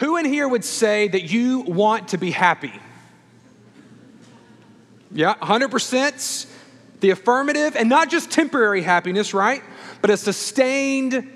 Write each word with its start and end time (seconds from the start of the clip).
Who 0.00 0.16
in 0.16 0.24
here 0.24 0.46
would 0.46 0.64
say 0.64 1.08
that 1.08 1.30
you 1.30 1.60
want 1.60 2.08
to 2.08 2.18
be 2.18 2.30
happy? 2.30 2.72
Yeah, 5.10 5.34
100% 5.34 6.46
the 7.00 7.10
affirmative, 7.10 7.76
and 7.76 7.88
not 7.88 8.10
just 8.10 8.30
temporary 8.30 8.82
happiness, 8.82 9.34
right? 9.34 9.62
But 10.00 10.10
a 10.10 10.16
sustained, 10.16 11.30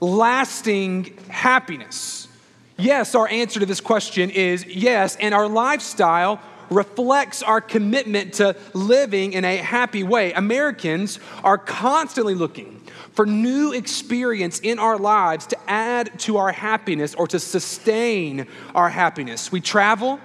lasting 0.00 1.16
happiness. 1.28 2.28
Yes, 2.76 3.14
our 3.14 3.28
answer 3.28 3.60
to 3.60 3.66
this 3.66 3.80
question 3.80 4.30
is 4.30 4.64
yes, 4.66 5.16
and 5.16 5.34
our 5.34 5.48
lifestyle 5.48 6.40
reflects 6.70 7.42
our 7.42 7.60
commitment 7.60 8.34
to 8.34 8.56
living 8.72 9.32
in 9.32 9.44
a 9.44 9.56
happy 9.56 10.02
way. 10.02 10.32
Americans 10.32 11.18
are 11.44 11.58
constantly 11.58 12.34
looking 12.34 12.79
for 13.12 13.26
new 13.26 13.72
experience 13.72 14.60
in 14.60 14.78
our 14.78 14.96
lives 14.96 15.46
to 15.48 15.58
add 15.68 16.18
to 16.20 16.36
our 16.36 16.52
happiness 16.52 17.14
or 17.14 17.26
to 17.28 17.38
sustain 17.38 18.46
our 18.74 18.88
happiness. 18.88 19.50
We 19.50 19.60
travel, 19.60 20.20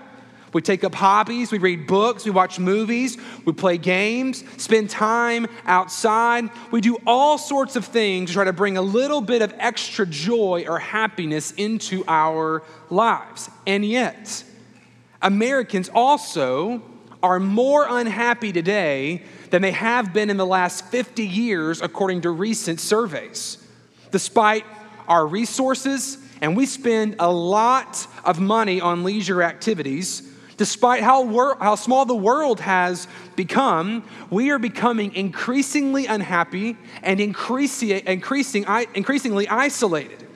we 0.53 0.61
take 0.61 0.85
up 0.85 0.95
hobbies, 0.95 1.51
we 1.51 1.57
read 1.57 1.85
books, 1.85 2.23
we 2.23 2.31
watch 2.31 2.59
movies, 2.59 3.17
we 3.43 3.51
play 3.51 3.77
games, 3.77 4.43
spend 4.55 4.89
time 4.89 5.47
outside. 5.65 6.49
We 6.71 6.79
do 6.79 6.97
all 7.05 7.37
sorts 7.37 7.75
of 7.75 7.83
things 7.83 8.29
to 8.29 8.35
try 8.35 8.45
to 8.45 8.53
bring 8.53 8.77
a 8.77 8.81
little 8.81 9.19
bit 9.19 9.41
of 9.41 9.53
extra 9.57 10.05
joy 10.05 10.65
or 10.67 10.79
happiness 10.79 11.51
into 11.57 12.05
our 12.07 12.63
lives. 12.89 13.49
And 13.67 13.83
yet, 13.83 14.45
Americans 15.21 15.89
also 15.93 16.81
are 17.25 17.39
more 17.39 17.87
unhappy 17.89 18.51
today 18.51 19.23
than 19.49 19.63
they 19.63 19.71
have 19.71 20.13
been 20.13 20.29
in 20.29 20.37
the 20.37 20.45
last 20.45 20.85
50 20.85 21.25
years, 21.25 21.81
according 21.81 22.21
to 22.21 22.29
recent 22.29 22.79
surveys. 22.79 23.57
Despite 24.11 24.63
our 25.07 25.25
resources, 25.25 26.19
and 26.39 26.55
we 26.55 26.67
spend 26.67 27.15
a 27.17 27.31
lot 27.31 28.05
of 28.23 28.39
money 28.39 28.79
on 28.79 29.03
leisure 29.03 29.41
activities, 29.41 30.21
despite 30.57 31.01
how, 31.01 31.23
wor- 31.23 31.57
how 31.59 31.73
small 31.73 32.05
the 32.05 32.15
world 32.15 32.59
has 32.59 33.07
become, 33.35 34.03
we 34.29 34.51
are 34.51 34.59
becoming 34.59 35.15
increasingly 35.15 36.05
unhappy 36.05 36.77
and 37.01 37.19
increasing, 37.19 38.03
increasing, 38.05 38.65
increasingly 38.93 39.47
isolated. 39.47 40.27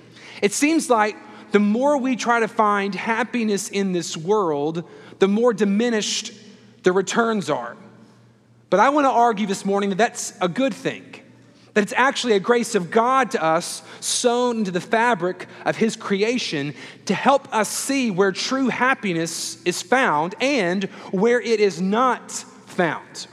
It 0.42 0.54
seems 0.54 0.90
like 0.90 1.16
the 1.52 1.60
more 1.60 2.00
we 2.00 2.16
try 2.16 2.40
to 2.40 2.48
find 2.48 2.96
happiness 2.96 3.70
in 3.70 3.92
this 3.92 4.18
world, 4.18 4.90
the 5.20 5.28
more 5.28 5.54
diminished 5.54 6.34
the 6.84 6.92
returns 6.92 7.50
are. 7.50 7.76
But 8.70 8.80
I 8.80 8.90
want 8.90 9.06
to 9.06 9.12
argue 9.12 9.48
this 9.48 9.66
morning 9.66 9.90
that 9.90 9.98
that's 9.98 10.34
a 10.42 10.48
good 10.48 10.74
thing, 10.74 11.04
that 11.74 11.82
it's 11.82 11.94
actually 11.96 12.34
a 12.34 12.40
grace 12.40 12.76
of 12.76 12.92
God 12.92 13.32
to 13.32 13.44
us 13.44 13.82
sewn 14.00 14.60
into 14.60 14.72
the 14.72 14.82
fabric 14.82 15.48
of 15.66 15.76
His 15.76 15.96
creation 15.96 16.74
to 17.06 17.14
help 17.14 17.54
us 17.54 17.70
see 17.70 18.12
where 18.12 18.32
true 18.32 18.70
happiness 18.70 19.62
is 19.64 19.82
found 19.82 20.36
and 20.40 20.84
where 21.12 21.42
it 21.42 21.60
is 21.60 21.82
not 21.82 22.32
found. 22.32 23.28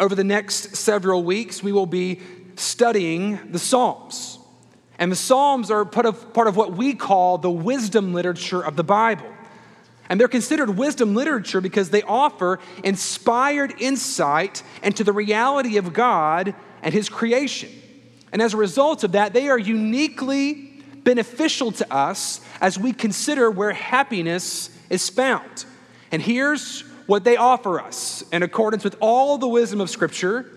Over 0.00 0.14
the 0.14 0.24
next 0.24 0.76
several 0.76 1.22
weeks, 1.22 1.62
we 1.62 1.72
will 1.72 1.86
be 1.86 2.20
studying 2.56 3.52
the 3.52 3.58
Psalms. 3.58 4.38
And 4.98 5.10
the 5.10 5.16
Psalms 5.16 5.70
are 5.70 5.84
part 5.84 6.06
of, 6.06 6.32
part 6.32 6.46
of 6.46 6.56
what 6.56 6.72
we 6.72 6.94
call 6.94 7.38
the 7.38 7.50
wisdom 7.50 8.12
literature 8.14 8.62
of 8.62 8.76
the 8.76 8.84
Bible. 8.84 9.33
And 10.08 10.20
they're 10.20 10.28
considered 10.28 10.70
wisdom 10.70 11.14
literature 11.14 11.60
because 11.60 11.90
they 11.90 12.02
offer 12.02 12.60
inspired 12.82 13.74
insight 13.80 14.62
into 14.82 15.02
the 15.02 15.12
reality 15.12 15.76
of 15.76 15.92
God 15.92 16.54
and 16.82 16.92
His 16.92 17.08
creation. 17.08 17.70
And 18.32 18.42
as 18.42 18.52
a 18.52 18.56
result 18.56 19.04
of 19.04 19.12
that, 19.12 19.32
they 19.32 19.48
are 19.48 19.58
uniquely 19.58 20.82
beneficial 21.04 21.70
to 21.72 21.92
us 21.92 22.40
as 22.60 22.78
we 22.78 22.92
consider 22.92 23.50
where 23.50 23.72
happiness 23.72 24.70
is 24.90 25.08
found. 25.08 25.64
And 26.10 26.20
here's 26.20 26.82
what 27.06 27.24
they 27.24 27.36
offer 27.36 27.80
us 27.80 28.22
in 28.32 28.42
accordance 28.42 28.84
with 28.84 28.96
all 29.00 29.38
the 29.38 29.48
wisdom 29.48 29.80
of 29.80 29.90
Scripture 29.90 30.50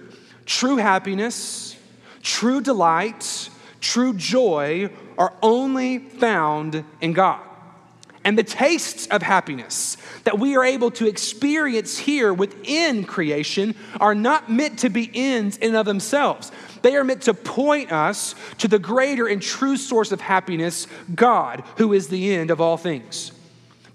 true 0.46 0.78
happiness, 0.78 1.76
true 2.22 2.62
delight, 2.62 3.50
true 3.82 4.14
joy 4.14 4.90
are 5.18 5.34
only 5.42 6.00
found 6.00 6.84
in 7.02 7.14
God. 7.14 7.47
And 8.28 8.38
the 8.38 8.44
tastes 8.44 9.08
of 9.08 9.22
happiness 9.22 9.96
that 10.26 10.38
we 10.38 10.58
are 10.58 10.66
able 10.66 10.92
to 10.92 11.08
experience 11.08 11.98
here 11.98 12.34
within 12.34 13.06
creation 13.06 13.74
are 14.02 14.14
not 14.14 14.52
meant 14.52 14.80
to 14.80 14.90
be 14.90 15.10
ends 15.14 15.56
in 15.56 15.70
and 15.70 15.78
of 15.78 15.86
themselves. 15.86 16.52
They 16.82 16.98
are 16.98 17.06
meant 17.06 17.22
to 17.22 17.34
point 17.34 17.94
us 17.94 18.36
to 18.58 18.68
the 18.68 18.80
greater 18.80 19.28
and 19.28 19.42
true 19.42 19.78
source 19.78 20.12
of 20.12 20.20
happiness, 20.20 20.88
God, 21.16 21.64
who 21.78 21.94
is 21.94 22.10
the 22.10 22.36
end 22.36 22.52
of 22.52 22.60
all 22.60 22.76
things. 22.76 23.32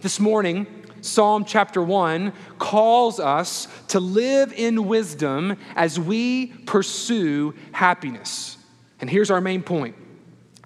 This 0.00 0.18
morning, 0.18 0.66
Psalm 1.02 1.44
chapter 1.44 1.82
1 1.82 2.32
calls 2.58 3.20
us 3.20 3.68
to 3.88 4.00
live 4.00 4.54
in 4.54 4.86
wisdom 4.86 5.58
as 5.76 6.00
we 6.00 6.46
pursue 6.46 7.52
happiness. 7.72 8.56
And 8.98 9.10
here's 9.10 9.30
our 9.30 9.42
main 9.42 9.62
point 9.62 9.94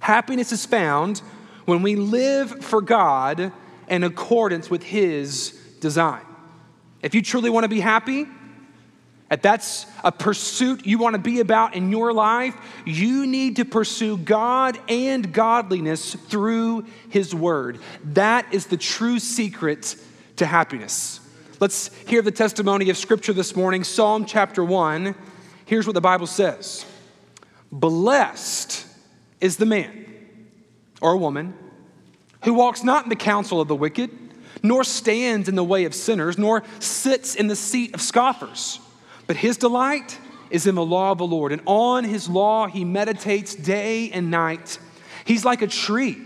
happiness 0.00 0.52
is 0.52 0.64
found 0.64 1.20
when 1.66 1.82
we 1.82 1.96
live 1.96 2.64
for 2.64 2.80
God 2.80 3.52
in 3.88 4.04
accordance 4.04 4.70
with 4.70 4.82
His 4.82 5.50
design. 5.80 6.22
If 7.02 7.14
you 7.14 7.22
truly 7.22 7.50
want 7.50 7.64
to 7.64 7.68
be 7.68 7.80
happy, 7.80 8.26
if 9.30 9.42
that's 9.42 9.86
a 10.04 10.12
pursuit 10.12 10.86
you 10.86 10.98
want 10.98 11.14
to 11.14 11.20
be 11.20 11.40
about 11.40 11.74
in 11.74 11.90
your 11.90 12.12
life, 12.12 12.56
you 12.84 13.26
need 13.26 13.56
to 13.56 13.64
pursue 13.64 14.16
God 14.16 14.78
and 14.88 15.32
godliness 15.32 16.14
through 16.14 16.86
His 17.10 17.34
Word. 17.34 17.80
That 18.04 18.52
is 18.54 18.66
the 18.66 18.76
true 18.76 19.18
secret 19.18 19.96
to 20.36 20.46
happiness. 20.46 21.20
Let's 21.58 21.92
hear 22.06 22.22
the 22.22 22.30
testimony 22.30 22.88
of 22.90 22.96
Scripture 22.96 23.32
this 23.32 23.56
morning, 23.56 23.82
Psalm 23.82 24.26
chapter 24.26 24.64
1. 24.64 25.14
Here's 25.64 25.86
what 25.86 25.94
the 25.94 26.00
Bible 26.00 26.28
says 26.28 26.86
Blessed 27.72 28.86
is 29.40 29.56
the 29.56 29.66
man 29.66 30.05
or 31.00 31.12
a 31.12 31.16
woman 31.16 31.54
who 32.44 32.54
walks 32.54 32.84
not 32.84 33.04
in 33.04 33.08
the 33.08 33.16
counsel 33.16 33.60
of 33.60 33.68
the 33.68 33.74
wicked, 33.74 34.10
nor 34.62 34.84
stands 34.84 35.48
in 35.48 35.54
the 35.54 35.64
way 35.64 35.84
of 35.84 35.94
sinners, 35.94 36.38
nor 36.38 36.62
sits 36.80 37.34
in 37.34 37.46
the 37.46 37.56
seat 37.56 37.94
of 37.94 38.00
scoffers. 38.00 38.80
But 39.26 39.36
his 39.36 39.56
delight 39.56 40.18
is 40.50 40.66
in 40.66 40.74
the 40.74 40.84
law 40.84 41.12
of 41.12 41.18
the 41.18 41.26
Lord, 41.26 41.52
and 41.52 41.62
on 41.66 42.04
his 42.04 42.28
law 42.28 42.66
he 42.66 42.84
meditates 42.84 43.54
day 43.54 44.10
and 44.10 44.30
night. 44.30 44.78
He's 45.24 45.44
like 45.44 45.62
a 45.62 45.66
tree 45.66 46.16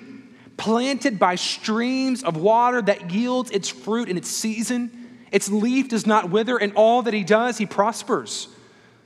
planted 0.57 1.19
by 1.19 1.37
streams 1.37 2.23
of 2.23 2.37
water 2.37 2.83
that 2.83 3.11
yields 3.11 3.51
its 3.51 3.69
fruit 3.69 4.11
in 4.11 4.19
its 4.19 4.29
season. 4.29 4.91
Its 5.33 5.51
leaf 5.51 5.89
does 5.89 6.07
not 6.07 6.29
wither, 6.29 6.59
and 6.59 6.75
all 6.75 7.01
that 7.03 7.15
he 7.15 7.25
does, 7.25 7.57
he 7.57 7.65
prospers. 7.65 8.47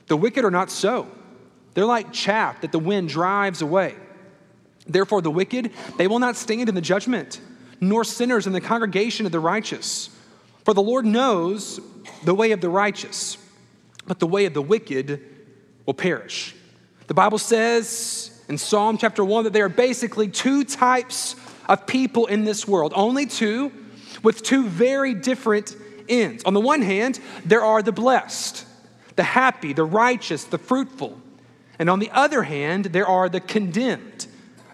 The 0.07 0.17
wicked 0.17 0.43
are 0.43 0.51
not 0.51 0.69
so. 0.69 1.07
They're 1.73 1.85
like 1.85 2.11
chaff 2.11 2.59
that 2.61 2.73
the 2.73 2.79
wind 2.79 3.07
drives 3.07 3.61
away. 3.61 3.95
Therefore, 4.87 5.21
the 5.21 5.31
wicked, 5.31 5.71
they 5.97 6.07
will 6.07 6.19
not 6.19 6.35
stand 6.35 6.69
in 6.69 6.75
the 6.75 6.81
judgment, 6.81 7.39
nor 7.81 8.03
sinners 8.03 8.47
in 8.47 8.53
the 8.53 8.61
congregation 8.61 9.25
of 9.25 9.31
the 9.31 9.39
righteous. 9.39 10.09
For 10.63 10.73
the 10.73 10.81
Lord 10.81 11.05
knows 11.05 11.79
the 12.23 12.35
way 12.35 12.51
of 12.51 12.61
the 12.61 12.69
righteous, 12.69 13.37
but 14.07 14.19
the 14.19 14.27
way 14.27 14.45
of 14.45 14.53
the 14.53 14.61
wicked 14.61 15.21
will 15.85 15.93
perish. 15.93 16.55
The 17.07 17.13
Bible 17.13 17.37
says 17.37 18.43
in 18.47 18.57
Psalm 18.57 18.97
chapter 18.97 19.23
1 19.23 19.45
that 19.45 19.53
there 19.53 19.65
are 19.65 19.69
basically 19.69 20.27
two 20.27 20.63
types 20.63 21.35
of 21.67 21.87
people 21.87 22.25
in 22.27 22.43
this 22.43 22.67
world, 22.67 22.93
only 22.95 23.25
two, 23.25 23.71
with 24.23 24.43
two 24.43 24.67
very 24.67 25.13
different 25.13 25.75
ends. 26.09 26.43
On 26.45 26.53
the 26.53 26.61
one 26.61 26.81
hand, 26.81 27.19
there 27.43 27.63
are 27.63 27.81
the 27.81 27.91
blessed, 27.91 28.65
the 29.15 29.23
happy, 29.23 29.73
the 29.73 29.83
righteous, 29.83 30.43
the 30.43 30.57
fruitful. 30.57 31.19
And 31.77 31.89
on 31.89 31.99
the 31.99 32.11
other 32.11 32.43
hand, 32.43 32.85
there 32.85 33.07
are 33.07 33.29
the 33.29 33.39
condemned, 33.39 34.27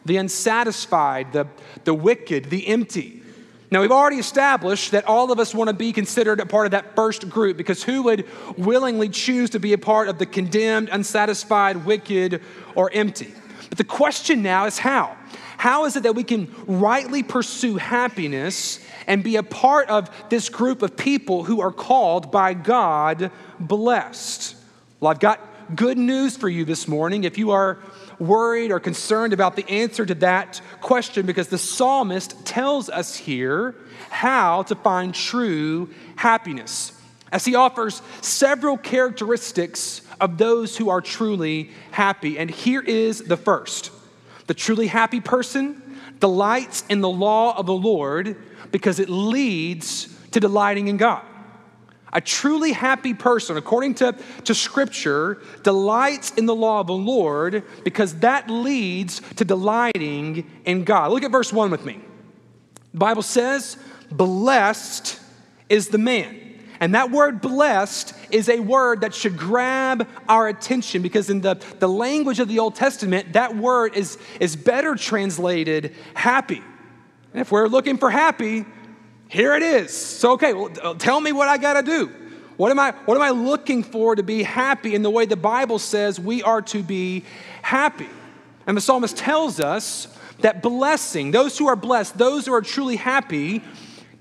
the 0.06 0.18
unsatisfied, 0.18 1.34
the, 1.34 1.48
the 1.84 1.94
wicked, 1.94 2.46
the 2.46 2.68
empty. 2.68 3.22
Now, 3.72 3.82
we've 3.82 3.92
already 3.92 4.18
established 4.18 4.92
that 4.92 5.06
all 5.06 5.32
of 5.32 5.40
us 5.40 5.56
want 5.56 5.70
to 5.70 5.74
be 5.74 5.94
considered 5.94 6.42
a 6.42 6.46
part 6.46 6.66
of 6.66 6.72
that 6.72 6.94
first 6.94 7.30
group 7.30 7.56
because 7.56 7.82
who 7.82 8.04
would 8.04 8.28
willingly 8.58 9.08
choose 9.08 9.50
to 9.52 9.60
be 9.60 9.72
a 9.72 9.78
part 9.78 10.10
of 10.10 10.20
the 10.20 10.26
condemned, 10.26 10.90
unsatisfied, 10.90 11.86
wicked, 11.86 12.42
or 12.76 12.92
empty? 12.94 13.34
But 13.70 13.78
the 13.78 13.86
question 13.86 14.44
now 14.44 14.66
is 14.66 14.78
how? 14.78 15.16
How 15.56 15.86
is 15.86 15.96
it 15.96 16.04
that 16.04 16.16
we 16.16 16.26
can 16.26 16.54
rightly 16.66 17.24
pursue 17.24 17.78
happiness 17.78 18.80
and 19.08 19.24
be 19.24 19.38
a 19.38 19.44
part 19.44 19.88
of 19.90 20.10
this 20.30 20.50
group 20.50 20.82
of 20.82 20.98
people 20.98 21.46
who 21.46 21.62
are 21.62 21.72
called 21.72 22.30
by 22.30 22.54
God 22.54 23.32
blessed? 23.60 24.56
Well, 25.00 25.12
I've 25.12 25.20
got 25.20 25.40
good 25.76 25.98
news 25.98 26.36
for 26.36 26.50
you 26.50 26.66
this 26.66 26.88
morning 26.88 27.24
if 27.24 27.38
you 27.38 27.52
are 27.52 27.78
worried 28.22 28.72
or 28.72 28.80
concerned 28.80 29.34
about 29.34 29.56
the 29.56 29.68
answer 29.68 30.06
to 30.06 30.14
that 30.16 30.62
question 30.80 31.26
because 31.26 31.48
the 31.48 31.58
psalmist 31.58 32.46
tells 32.46 32.90
us 32.90 33.16
here 33.16 33.76
how 34.10 34.64
to 34.64 34.76
find 34.76 35.14
true 35.16 35.90
happiness 36.16 36.94
as 37.32 37.46
he 37.46 37.56
offers 37.56 38.02
several 38.22 38.78
characteristics 38.78 40.02
of 40.20 40.38
those 40.38 40.78
who 40.78 40.90
are 40.90 41.02
truly 41.02 41.72
happy. 41.92 42.38
And 42.38 42.50
here 42.50 42.82
is 42.82 43.24
the 43.24 43.38
first 43.38 43.92
the 44.48 44.54
truly 44.54 44.88
happy 44.88 45.22
person 45.22 45.82
delights 46.20 46.84
in 46.90 47.00
the 47.00 47.10
law 47.10 47.58
of 47.58 47.66
the 47.66 47.74
Lord 47.74 48.36
because 48.72 49.00
it 49.00 49.08
leads 49.08 50.14
to 50.32 50.42
delighting 50.42 50.90
in 50.90 50.98
God. 50.98 51.24
A 52.14 52.20
truly 52.20 52.74
happy 52.74 53.14
person, 53.14 53.56
according 53.58 53.96
to, 53.96 54.16
to 54.44 54.54
Scripture, 54.54 55.42
delights 55.64 56.32
in 56.32 56.46
the 56.46 56.56
law 56.56 56.82
of 56.82 56.88
the 56.88 56.94
Lord 56.94 57.64
because 57.84 58.16
that 58.20 58.50
leads 58.50 59.22
to 59.36 59.46
delighting 59.46 60.50
in 60.66 60.84
God. 60.84 61.12
Look 61.12 61.24
at 61.24 61.32
verse 61.32 61.54
1 61.54 61.72
with 61.72 61.86
me. 61.86 62.02
The 62.92 62.98
Bible 62.98 63.22
says, 63.22 63.78
Blessed 64.12 65.20
is 65.70 65.88
the 65.88 65.98
man. 65.98 66.52
And 66.82 66.96
that 66.96 67.12
word 67.12 67.42
blessed 67.42 68.14
is 68.32 68.50
a 68.50 68.60
word 68.60 69.02
that 69.02 69.14
should 69.14 69.38
grab 69.38 70.08
our 70.28 70.48
attention 70.48 71.04
because 71.04 71.30
in 71.30 71.42
the, 71.42 71.64
the 71.80 71.88
language 71.88 72.40
of 72.40 72.48
the 72.48 72.58
Old 72.58 72.76
Testament, 72.76 73.34
that 73.34 73.56
word 73.56 73.96
is, 73.96 74.18
is 74.40 74.56
better 74.56 74.96
translated 74.96 75.96
happy. 76.16 76.62
And 77.34 77.40
if 77.40 77.52
we're 77.52 77.68
looking 77.68 77.98
for 77.98 78.10
happy, 78.10 78.66
here 79.32 79.56
it 79.56 79.64
is. 79.64 79.94
So, 79.94 80.34
okay, 80.34 80.54
well, 80.54 80.70
uh, 80.84 80.94
tell 80.96 81.22
me 81.22 81.32
what 81.32 81.48
I 81.48 81.58
got 81.58 81.76
to 81.76 81.84
do. 81.84 82.12
What 82.58 82.70
am, 82.70 82.80
I, 82.80 82.92
what 83.06 83.16
am 83.16 83.22
I 83.22 83.30
looking 83.30 83.82
for 83.82 84.14
to 84.14 84.24
be 84.24 84.44
happy 84.44 84.94
in 84.94 85.04
the 85.04 85.10
way 85.10 85.26
the 85.26 85.38
Bible 85.38 85.80
says 85.80 86.20
we 86.20 86.44
are 86.44 86.62
to 86.64 86.84
be 86.84 87.24
happy? 87.62 88.10
And 88.68 88.76
the 88.76 88.82
psalmist 88.82 89.16
tells 89.16 89.62
us 89.62 90.10
that 90.40 90.62
blessing, 90.62 91.32
those 91.32 91.58
who 91.58 91.70
are 91.70 91.78
blessed, 91.78 92.18
those 92.18 92.46
who 92.46 92.54
are 92.54 92.62
truly 92.62 92.98
happy, 92.98 93.64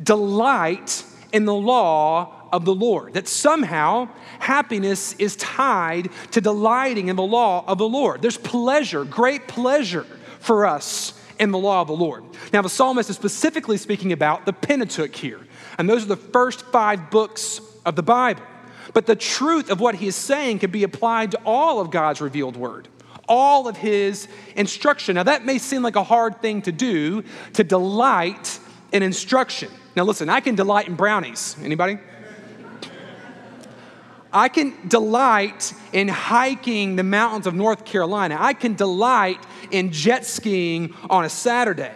delight 0.00 1.04
in 1.32 1.44
the 1.44 1.54
law 1.54 2.48
of 2.52 2.64
the 2.64 2.74
Lord. 2.74 3.14
That 3.14 3.26
somehow 3.26 4.10
happiness 4.38 5.14
is 5.14 5.34
tied 5.34 6.10
to 6.30 6.40
delighting 6.40 7.08
in 7.08 7.16
the 7.16 7.24
law 7.24 7.64
of 7.66 7.78
the 7.78 7.88
Lord. 7.88 8.22
There's 8.22 8.38
pleasure, 8.38 9.04
great 9.04 9.48
pleasure 9.48 10.06
for 10.38 10.66
us 10.66 11.19
in 11.40 11.50
the 11.50 11.58
law 11.58 11.80
of 11.80 11.88
the 11.88 11.96
Lord. 11.96 12.22
Now, 12.52 12.62
the 12.62 12.68
psalmist 12.68 13.10
is 13.10 13.16
specifically 13.16 13.78
speaking 13.78 14.12
about 14.12 14.44
the 14.44 14.52
Pentateuch 14.52 15.16
here, 15.16 15.40
and 15.78 15.88
those 15.88 16.04
are 16.04 16.08
the 16.08 16.16
first 16.16 16.62
five 16.66 17.10
books 17.10 17.60
of 17.84 17.96
the 17.96 18.02
Bible. 18.02 18.42
But 18.92 19.06
the 19.06 19.16
truth 19.16 19.70
of 19.70 19.80
what 19.80 19.94
he 19.94 20.06
is 20.06 20.16
saying 20.16 20.58
can 20.58 20.70
be 20.70 20.84
applied 20.84 21.30
to 21.32 21.40
all 21.44 21.80
of 21.80 21.90
God's 21.90 22.20
revealed 22.20 22.56
word, 22.56 22.88
all 23.28 23.68
of 23.68 23.76
his 23.76 24.28
instruction. 24.54 25.14
Now, 25.14 25.22
that 25.22 25.46
may 25.46 25.58
seem 25.58 25.82
like 25.82 25.96
a 25.96 26.02
hard 26.04 26.42
thing 26.42 26.62
to 26.62 26.72
do, 26.72 27.24
to 27.54 27.64
delight 27.64 28.60
in 28.92 29.02
instruction. 29.02 29.70
Now, 29.96 30.04
listen, 30.04 30.28
I 30.28 30.40
can 30.40 30.54
delight 30.56 30.88
in 30.88 30.94
brownies. 30.94 31.56
Anybody? 31.62 31.98
I 34.32 34.48
can 34.48 34.74
delight 34.86 35.72
in 35.92 36.08
hiking 36.08 36.96
the 36.96 37.02
mountains 37.02 37.46
of 37.46 37.54
North 37.54 37.84
Carolina. 37.84 38.36
I 38.38 38.54
can 38.54 38.74
delight 38.74 39.44
in 39.70 39.92
jet 39.92 40.24
skiing 40.24 40.94
on 41.08 41.24
a 41.24 41.28
Saturday. 41.28 41.92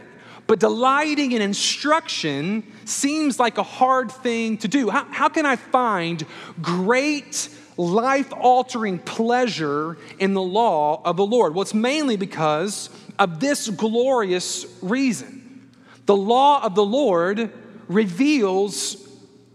But 0.46 0.60
delighting 0.60 1.32
in 1.32 1.40
instruction 1.40 2.70
seems 2.84 3.38
like 3.38 3.56
a 3.56 3.62
hard 3.62 4.12
thing 4.12 4.58
to 4.58 4.68
do. 4.68 4.90
How, 4.90 5.04
how 5.10 5.28
can 5.28 5.46
I 5.46 5.56
find 5.56 6.24
great 6.60 7.48
life 7.76 8.32
altering 8.32 8.98
pleasure 8.98 9.96
in 10.18 10.34
the 10.34 10.42
law 10.42 11.00
of 11.04 11.16
the 11.16 11.24
Lord? 11.24 11.54
Well, 11.54 11.62
it's 11.62 11.72
mainly 11.72 12.16
because 12.16 12.90
of 13.18 13.40
this 13.40 13.68
glorious 13.70 14.66
reason. 14.82 15.70
The 16.06 16.16
law 16.16 16.62
of 16.62 16.74
the 16.74 16.84
Lord 16.84 17.50
reveals 17.88 18.96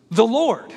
the 0.09 0.25
Lord. 0.25 0.73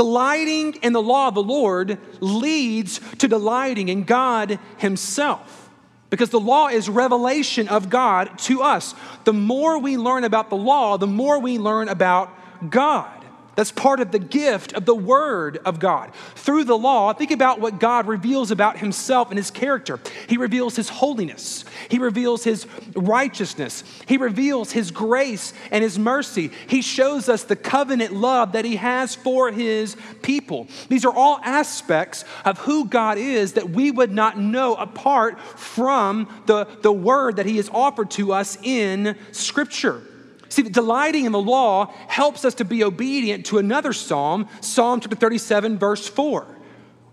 Delighting 0.00 0.76
in 0.76 0.94
the 0.94 1.02
law 1.02 1.28
of 1.28 1.34
the 1.34 1.42
Lord 1.42 1.98
leads 2.20 3.00
to 3.18 3.28
delighting 3.28 3.90
in 3.90 4.04
God 4.04 4.58
Himself. 4.78 5.68
Because 6.08 6.30
the 6.30 6.40
law 6.40 6.68
is 6.68 6.88
revelation 6.88 7.68
of 7.68 7.90
God 7.90 8.38
to 8.38 8.62
us. 8.62 8.94
The 9.24 9.34
more 9.34 9.78
we 9.78 9.98
learn 9.98 10.24
about 10.24 10.48
the 10.48 10.56
law, 10.56 10.96
the 10.96 11.06
more 11.06 11.38
we 11.38 11.58
learn 11.58 11.90
about 11.90 12.34
God. 12.70 13.19
That's 13.60 13.72
part 13.72 14.00
of 14.00 14.10
the 14.10 14.18
gift 14.18 14.72
of 14.72 14.86
the 14.86 14.94
Word 14.94 15.58
of 15.66 15.78
God. 15.78 16.14
Through 16.34 16.64
the 16.64 16.78
law, 16.78 17.12
think 17.12 17.30
about 17.30 17.60
what 17.60 17.78
God 17.78 18.06
reveals 18.06 18.50
about 18.50 18.78
Himself 18.78 19.28
and 19.28 19.36
His 19.36 19.50
character. 19.50 20.00
He 20.28 20.38
reveals 20.38 20.76
His 20.76 20.88
holiness, 20.88 21.66
He 21.90 21.98
reveals 21.98 22.42
His 22.42 22.66
righteousness, 22.96 23.84
He 24.06 24.16
reveals 24.16 24.72
His 24.72 24.90
grace 24.90 25.52
and 25.70 25.84
His 25.84 25.98
mercy. 25.98 26.52
He 26.68 26.80
shows 26.80 27.28
us 27.28 27.44
the 27.44 27.54
covenant 27.54 28.14
love 28.14 28.52
that 28.52 28.64
He 28.64 28.76
has 28.76 29.14
for 29.14 29.52
His 29.52 29.94
people. 30.22 30.66
These 30.88 31.04
are 31.04 31.14
all 31.14 31.38
aspects 31.44 32.24
of 32.46 32.56
who 32.60 32.86
God 32.86 33.18
is 33.18 33.52
that 33.52 33.68
we 33.68 33.90
would 33.90 34.10
not 34.10 34.38
know 34.38 34.74
apart 34.74 35.38
from 35.38 36.42
the, 36.46 36.66
the 36.80 36.92
Word 36.92 37.36
that 37.36 37.44
He 37.44 37.58
has 37.58 37.68
offered 37.68 38.10
to 38.12 38.32
us 38.32 38.56
in 38.62 39.18
Scripture. 39.32 40.02
See, 40.50 40.62
delighting 40.62 41.24
in 41.24 41.32
the 41.32 41.40
law 41.40 41.94
helps 42.08 42.44
us 42.44 42.54
to 42.56 42.64
be 42.64 42.84
obedient 42.84 43.46
to 43.46 43.58
another 43.58 43.92
psalm, 43.92 44.48
Psalm 44.60 45.00
chapter 45.00 45.16
37, 45.16 45.78
verse 45.78 46.08
4. 46.08 46.46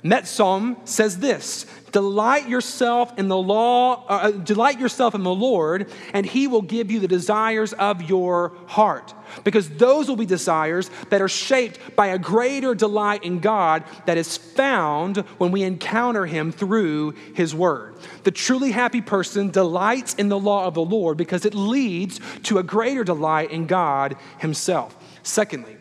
And 0.04 0.12
that 0.12 0.28
psalm 0.28 0.78
says 0.86 1.19
this 1.19 1.66
Delight 1.97 2.47
yourself 2.47 3.17
in 3.17 3.27
the 3.27 3.35
law, 3.35 4.05
uh, 4.07 4.19
uh, 4.21 4.29
delight 4.29 4.79
yourself 4.79 5.15
in 5.15 5.23
the 5.23 5.33
Lord, 5.33 5.91
and 6.13 6.27
he 6.27 6.45
will 6.45 6.61
give 6.61 6.91
you 6.91 6.99
the 6.99 7.07
desires 7.07 7.73
of 7.73 8.03
your 8.03 8.55
heart. 8.67 9.15
Because 9.44 9.67
those 9.67 10.07
will 10.07 10.15
be 10.15 10.27
desires 10.27 10.91
that 11.09 11.23
are 11.23 11.27
shaped 11.27 11.95
by 11.95 12.09
a 12.09 12.19
greater 12.19 12.75
delight 12.75 13.23
in 13.23 13.39
God 13.39 13.83
that 14.05 14.15
is 14.15 14.38
found 14.38 15.17
when 15.39 15.51
we 15.51 15.63
encounter 15.63 16.27
him 16.27 16.51
through 16.51 17.15
his 17.33 17.55
word. 17.55 17.95
The 18.25 18.29
truly 18.29 18.69
happy 18.69 19.01
person 19.01 19.49
delights 19.49 20.13
in 20.13 20.29
the 20.29 20.38
law 20.38 20.67
of 20.67 20.75
the 20.75 20.85
Lord 20.85 21.17
because 21.17 21.45
it 21.45 21.55
leads 21.55 22.19
to 22.44 22.59
a 22.59 22.63
greater 22.63 23.03
delight 23.03 23.49
in 23.49 23.65
God 23.65 24.17
himself. 24.38 24.95
Secondly, 25.23 25.77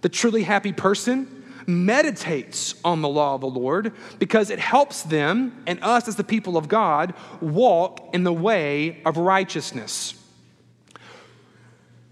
the 0.00 0.08
truly 0.08 0.44
happy 0.44 0.72
person 0.72 1.37
meditates 1.68 2.74
on 2.82 3.02
the 3.02 3.08
law 3.08 3.34
of 3.34 3.42
the 3.42 3.46
Lord 3.46 3.92
because 4.18 4.48
it 4.48 4.58
helps 4.58 5.02
them 5.02 5.62
and 5.66 5.78
us 5.82 6.08
as 6.08 6.16
the 6.16 6.24
people 6.24 6.56
of 6.56 6.66
God 6.66 7.12
walk 7.40 8.14
in 8.14 8.24
the 8.24 8.32
way 8.32 9.02
of 9.04 9.18
righteousness. 9.18 10.14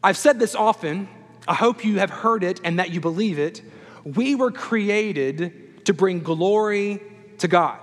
I've 0.05 0.19
said 0.19 0.39
this 0.39 0.55
often. 0.55 1.09
I 1.49 1.55
hope 1.55 1.85
you 1.85 1.99
have 1.99 2.11
heard 2.11 2.45
it 2.45 2.61
and 2.65 2.79
that 2.79 2.91
you 2.91 3.01
believe 3.01 3.39
it. 3.39 3.63
We 4.05 4.35
were 4.35 4.51
created 4.51 5.85
to 5.87 5.95
bring 5.95 6.21
glory 6.21 7.01
to 7.39 7.49
God. 7.49 7.79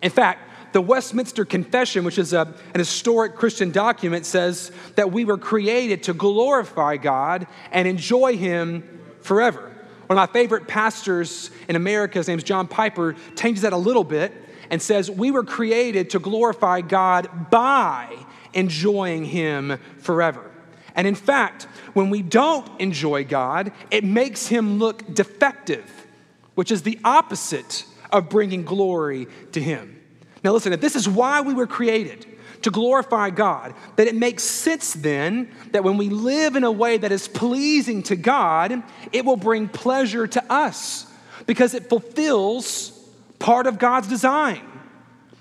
In 0.00 0.10
fact, 0.10 0.40
the 0.72 0.80
Westminster 0.80 1.44
Confession, 1.44 2.04
which 2.04 2.18
is 2.18 2.32
a, 2.32 2.52
an 2.72 2.80
historic 2.80 3.36
Christian 3.36 3.70
document, 3.70 4.26
says 4.26 4.72
that 4.96 5.12
we 5.12 5.24
were 5.24 5.38
created 5.38 6.04
to 6.04 6.14
glorify 6.14 6.96
God 6.96 7.46
and 7.70 7.86
enjoy 7.86 8.36
Him 8.36 9.02
forever. 9.20 9.73
One 10.06 10.18
of 10.18 10.28
my 10.28 10.32
favorite 10.32 10.68
pastors 10.68 11.50
in 11.68 11.76
America, 11.76 12.18
his 12.18 12.28
name's 12.28 12.44
John 12.44 12.68
Piper, 12.68 13.16
changes 13.36 13.62
that 13.62 13.72
a 13.72 13.78
little 13.78 14.04
bit 14.04 14.32
and 14.70 14.80
says, 14.80 15.10
We 15.10 15.30
were 15.30 15.44
created 15.44 16.10
to 16.10 16.18
glorify 16.18 16.80
God 16.82 17.50
by 17.50 18.14
enjoying 18.52 19.24
Him 19.24 19.78
forever. 19.98 20.50
And 20.94 21.06
in 21.06 21.14
fact, 21.14 21.64
when 21.92 22.10
we 22.10 22.22
don't 22.22 22.68
enjoy 22.80 23.24
God, 23.24 23.72
it 23.90 24.04
makes 24.04 24.46
Him 24.46 24.78
look 24.78 25.14
defective, 25.14 26.06
which 26.54 26.70
is 26.70 26.82
the 26.82 26.98
opposite 27.04 27.84
of 28.12 28.28
bringing 28.28 28.64
glory 28.64 29.26
to 29.52 29.60
Him. 29.60 30.00
Now, 30.42 30.52
listen, 30.52 30.72
if 30.72 30.80
this 30.80 30.94
is 30.94 31.08
why 31.08 31.40
we 31.40 31.54
were 31.54 31.66
created, 31.66 32.26
to 32.64 32.70
glorify 32.70 33.28
God, 33.28 33.74
that 33.96 34.06
it 34.06 34.14
makes 34.14 34.42
sense 34.42 34.94
then 34.94 35.50
that 35.72 35.84
when 35.84 35.98
we 35.98 36.08
live 36.08 36.56
in 36.56 36.64
a 36.64 36.72
way 36.72 36.96
that 36.96 37.12
is 37.12 37.28
pleasing 37.28 38.02
to 38.04 38.16
God, 38.16 38.82
it 39.12 39.26
will 39.26 39.36
bring 39.36 39.68
pleasure 39.68 40.26
to 40.26 40.42
us 40.50 41.06
because 41.46 41.74
it 41.74 41.90
fulfills 41.90 42.90
part 43.38 43.66
of 43.66 43.78
God's 43.78 44.08
design. 44.08 44.62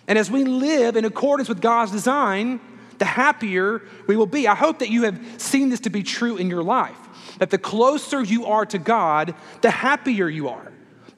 And 0.06 0.20
as 0.20 0.30
we 0.30 0.44
live 0.44 0.98
in 0.98 1.06
accordance 1.06 1.48
with 1.48 1.62
God's 1.62 1.94
design, 1.94 2.60
the 2.98 3.06
happier 3.06 3.82
we 4.06 4.18
will 4.18 4.26
be. 4.26 4.46
I 4.46 4.56
hope 4.56 4.80
that 4.80 4.90
you 4.90 5.04
have 5.04 5.18
seen 5.38 5.70
this 5.70 5.80
to 5.82 5.90
be 5.90 6.04
true 6.04 6.36
in 6.36 6.50
your 6.50 6.64
life. 6.64 6.98
That 7.40 7.52
the 7.52 7.58
closer 7.58 8.22
you 8.22 8.48
are 8.48 8.66
to 8.66 8.78
God, 8.78 9.34
the 9.62 9.72
happier 9.72 10.28
you 10.28 10.50
are. 10.50 10.73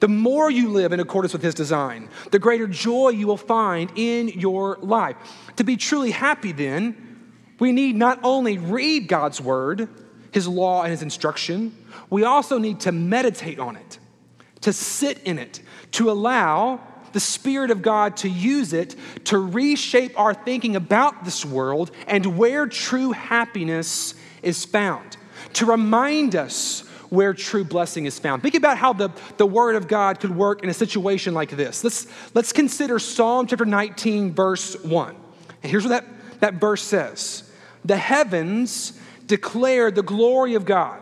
The 0.06 0.12
more 0.12 0.48
you 0.48 0.68
live 0.68 0.92
in 0.92 1.00
accordance 1.00 1.32
with 1.32 1.42
His 1.42 1.52
design, 1.52 2.08
the 2.30 2.38
greater 2.38 2.68
joy 2.68 3.08
you 3.08 3.26
will 3.26 3.36
find 3.36 3.90
in 3.96 4.28
your 4.28 4.78
life. 4.80 5.16
To 5.56 5.64
be 5.64 5.76
truly 5.76 6.12
happy, 6.12 6.52
then, 6.52 7.32
we 7.58 7.72
need 7.72 7.96
not 7.96 8.20
only 8.22 8.56
read 8.56 9.08
God's 9.08 9.40
Word, 9.40 9.88
His 10.30 10.46
law, 10.46 10.82
and 10.82 10.92
His 10.92 11.02
instruction, 11.02 11.76
we 12.08 12.22
also 12.22 12.56
need 12.56 12.78
to 12.82 12.92
meditate 12.92 13.58
on 13.58 13.74
it, 13.74 13.98
to 14.60 14.72
sit 14.72 15.18
in 15.24 15.40
it, 15.40 15.60
to 15.90 16.08
allow 16.08 16.80
the 17.12 17.18
Spirit 17.18 17.72
of 17.72 17.82
God 17.82 18.16
to 18.18 18.28
use 18.28 18.72
it 18.72 18.94
to 19.24 19.38
reshape 19.38 20.16
our 20.16 20.34
thinking 20.34 20.76
about 20.76 21.24
this 21.24 21.44
world 21.44 21.90
and 22.06 22.38
where 22.38 22.68
true 22.68 23.10
happiness 23.10 24.14
is 24.40 24.64
found, 24.64 25.16
to 25.54 25.66
remind 25.66 26.36
us 26.36 26.85
where 27.16 27.32
true 27.32 27.64
blessing 27.64 28.04
is 28.04 28.18
found. 28.18 28.42
Think 28.42 28.54
about 28.54 28.76
how 28.76 28.92
the, 28.92 29.08
the 29.38 29.46
Word 29.46 29.74
of 29.74 29.88
God 29.88 30.20
could 30.20 30.36
work 30.36 30.62
in 30.62 30.68
a 30.68 30.74
situation 30.74 31.32
like 31.32 31.48
this. 31.48 31.82
Let's, 31.82 32.06
let's 32.34 32.52
consider 32.52 32.98
Psalm 32.98 33.46
chapter 33.46 33.64
19, 33.64 34.34
verse 34.34 34.78
1. 34.84 35.16
And 35.62 35.70
here's 35.70 35.84
what 35.84 35.88
that, 35.88 36.04
that 36.40 36.54
verse 36.60 36.82
says 36.82 37.50
The 37.86 37.96
heavens 37.96 39.00
declare 39.26 39.90
the 39.90 40.02
glory 40.02 40.56
of 40.56 40.66
God. 40.66 41.00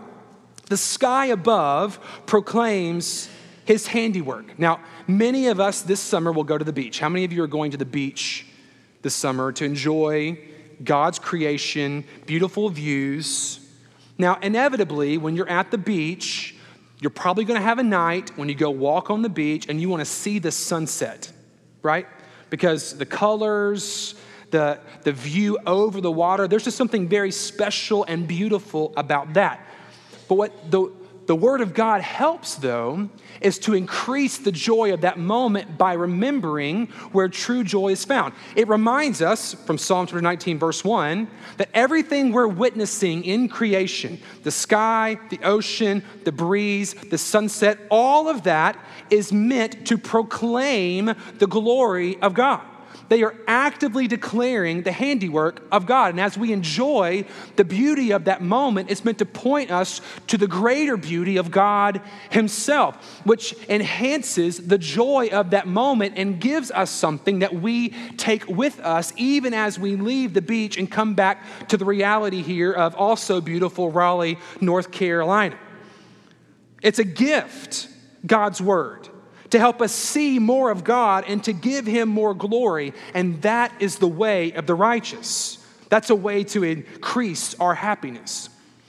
The 0.67 0.77
sky 0.77 1.27
above 1.27 1.99
proclaims 2.27 3.29
his 3.65 3.89
handiwork. 3.89 4.57
Now, 4.57 4.81
many 5.09 5.49
of 5.49 5.59
us 5.59 5.83
this 5.83 5.99
summer 5.99 6.31
will 6.31 6.45
go 6.45 6.57
to 6.57 6.65
the 6.65 6.73
beach. 6.73 7.01
How 7.01 7.09
many 7.09 7.25
of 7.25 7.33
you 7.33 7.43
are 7.43 7.49
going 7.49 7.73
to 7.73 7.77
the 7.77 7.85
beach 7.85 8.47
this 9.03 9.15
summer 9.17 9.51
to 9.51 9.65
enjoy 9.65 10.39
God's 10.85 11.19
creation, 11.19 12.05
beautiful 12.25 12.69
views? 12.69 13.64
Now, 14.17 14.39
inevitably, 14.41 15.19
when 15.19 15.35
you're 15.37 15.49
at 15.49 15.71
the 15.71 15.79
beach, 15.79 16.55
you're 17.01 17.11
probably 17.11 17.45
going 17.45 17.59
to 17.61 17.65
have 17.65 17.79
a 17.79 17.83
night 17.83 18.37
when 18.37 18.49
you 18.49 18.55
go 18.55 18.71
walk 18.71 19.11
on 19.11 19.23
the 19.23 19.29
beach 19.29 19.69
and 19.69 19.81
you 19.81 19.89
want 19.89 20.01
to 20.01 20.07
see 20.07 20.39
the 20.39 20.51
sunset, 20.51 21.31
right? 21.83 22.07
Because 22.51 22.97
the 22.97 23.07
colors, 23.07 24.15
the, 24.51 24.79
the 25.03 25.13
view 25.13 25.59
over 25.67 26.01
the 26.01 26.11
water, 26.11 26.47
there's 26.47 26.65
just 26.65 26.77
something 26.77 27.09
very 27.09 27.33
special 27.33 28.05
and 28.05 28.29
beautiful 28.29 28.93
about 28.97 29.35
that. 29.35 29.67
But 30.29 30.37
what 30.37 30.71
the, 30.71 30.93
the 31.27 31.37
Word 31.37 31.61
of 31.61 31.75
God 31.75 32.03
helps, 32.03 32.57
though, 32.57 33.09
is 33.41 33.59
to 33.61 33.75
increase 33.75 34.39
the 34.39 34.53
joy 34.53 34.93
of 34.93 35.03
that 35.03 35.19
moment 35.19 35.79
by 35.79 35.95
remembering 35.95 36.87
where 37.13 37.29
true 37.29 37.65
joy 37.65 37.89
is 37.89 38.05
found. 38.05 38.35
It 38.57 38.69
reminds 38.69 39.23
us 39.23 39.55
from 39.55 39.79
Psalm 39.79 40.07
19, 40.13 40.59
verse 40.59 40.85
1, 40.85 41.29
that 41.57 41.71
everything 41.73 42.33
we're 42.33 42.47
witnessing 42.47 43.25
in 43.25 43.49
creation 43.49 44.21
the 44.43 44.51
sky, 44.51 45.19
the 45.31 45.41
ocean, 45.43 46.03
the 46.25 46.33
breeze, 46.33 46.95
the 46.95 47.19
sunset 47.19 47.79
all 47.91 48.29
of 48.29 48.43
that 48.43 48.79
is 49.11 49.33
meant 49.33 49.87
to 49.87 49.97
proclaim 49.97 51.15
the 51.39 51.47
glory 51.47 52.21
of 52.21 52.35
God. 52.35 52.61
They 53.09 53.23
are 53.23 53.35
actively 53.47 54.07
declaring 54.07 54.83
the 54.83 54.93
handiwork 54.93 55.63
of 55.71 55.87
God. 55.87 56.11
And 56.11 56.21
as 56.21 56.39
we 56.39 56.53
enjoy 56.53 57.25
the 57.57 57.65
beauty 57.65 58.13
of 58.13 58.25
that 58.25 58.43
moment, 58.43 58.91
it's 58.91 59.05
meant 59.05 59.19
to 59.19 59.27
point 59.27 59.71
us 59.71 60.01
to 60.29 60.39
the 60.39 60.47
greater 60.47 60.97
beauty 60.97 61.37
of 61.37 61.51
God 61.51 62.01
Himself, 62.31 63.21
which 63.25 63.55
enhances 63.69 64.67
the 64.67 64.79
joy 64.79 65.29
of 65.33 65.51
that 65.51 65.67
moment 65.67 66.15
and 66.17 66.41
gives 66.41 66.71
us 66.71 66.91
something 66.91 67.41
that 67.41 67.55
we 67.55 67.91
take 68.17 68.49
with 68.49 68.81
us 68.81 69.13
even 69.17 69.55
as 69.55 69.79
we 69.79 69.97
leave 69.97 70.35
the 70.35 70.43
beach 70.43 70.79
and 70.79 70.91
come 70.91 71.15
back 71.15 71.69
to 71.69 71.77
the 71.77 71.85
reality 71.85 72.43
here 72.43 72.73
of 72.73 72.95
also 72.95 73.41
beautiful 73.41 73.91
Raleigh, 73.91 74.39
North 74.61 74.91
Carolina. 74.91 75.59
It's 76.83 76.99
a 76.99 77.05
gift, 77.05 77.89
God's 78.27 78.61
Word 78.61 79.09
to 79.55 79.61
help 79.61 79.81
us 79.81 79.93
see 79.93 80.41
more 80.41 80.73
of 80.73 80.83
God 80.83 81.27
and 81.29 81.45
to 81.45 81.53
give 81.53 81.87
Him 81.87 82.09
more 82.09 82.35
glory. 82.35 82.93
And 83.15 83.41
that 83.43 83.73
is 83.79 83.99
the 83.99 84.09
way 84.09 84.51
of 84.51 84.67
the 84.67 84.75
righteous. 84.75 85.65
That's 85.91 86.11
a 86.11 86.15
way 86.17 86.43
to 86.43 86.65
increase 86.65 87.55
our 87.61 87.77
happiness. 87.77 88.49